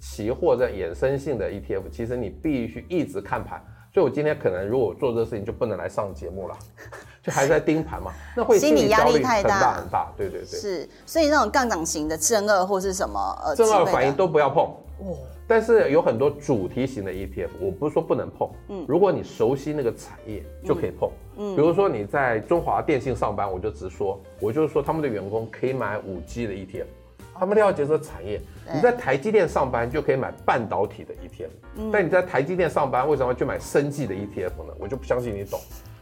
[0.00, 3.62] 期货在衍生性的 ETF，其实你必须一直看盘。
[3.92, 6.56] 所以我今天可能如果做这个事情，就不能来上节目了，
[7.22, 10.10] 就还在盯盘嘛，那会心理压力太大很大。
[10.16, 14.64] 对对对，是，所以那种杠杆型的正二或是什么呃正二反应都不要碰。
[14.64, 15.14] 哦
[15.52, 26.86] 但是有很多主题型的 ETF，我不是说不能碰，嗯，如果你熟悉那个产业就可以碰，嗯，比如说你在中华电信上班，我就直说，我就是说他们的员工可以买五 G 的 ETF，
[27.34, 28.40] 他们了解这个产业。
[28.74, 34.74] 你在台积电上班就可以买半导体的 ETF，但你在台积电上班为什么要去买生技的 ETF 呢？
[34.78, 35.60] 我就不相信你懂，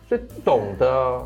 [0.09, 1.21] 所以懂得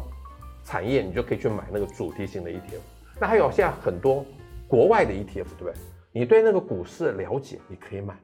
[0.65, 2.81] 产业你就可以去买那个主题型的 ETF。
[3.21, 4.25] 那还有现在很多
[4.67, 5.75] 国外的 ETF，对不对？
[6.17, 8.15] 你对那个股市了解，你可以买；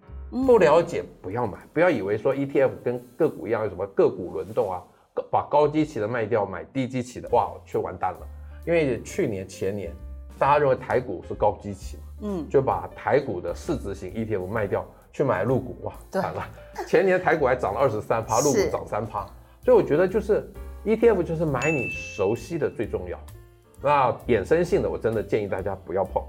[0.47, 1.59] 不了解不要买。
[1.75, 4.81] 不要以为说 ETF 跟个股一样，有什么个股轮动啊，
[5.29, 8.21] 把高基期的卖掉，买低基期的，哇，却完蛋了。
[8.65, 9.93] 因为去年前年，
[10.39, 16.47] 大家认为台股是高基期嘛，嗯，就把台股的市值型 ETF 卖掉，去买陆股，哇，惨了。
[16.87, 19.27] 前年台股还涨了二十三趴，陆股涨三趴。
[19.65, 20.49] 所以我觉得就是
[20.85, 23.19] ETF 就是买你熟悉的最重要。
[23.83, 26.23] 那衍生性的，我真的建议大家不要碰。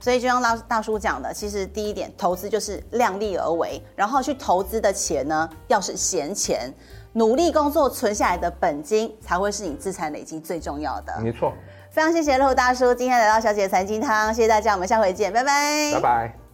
[0.00, 6.72] 所以就像大大叔讲的，其实第一点，投资就是量力而为，然后去投资的钱呢，要是闲钱，
[7.12, 11.12] 努力工作存下来的本金，才会是你资产累积最重要的。
[11.20, 11.52] 没错。
[11.90, 15.92] 非常谢谢陆大叔今天来到小姐的财经汤，谢谢大家，我们下回见，拜拜。
[15.94, 16.45] 拜拜。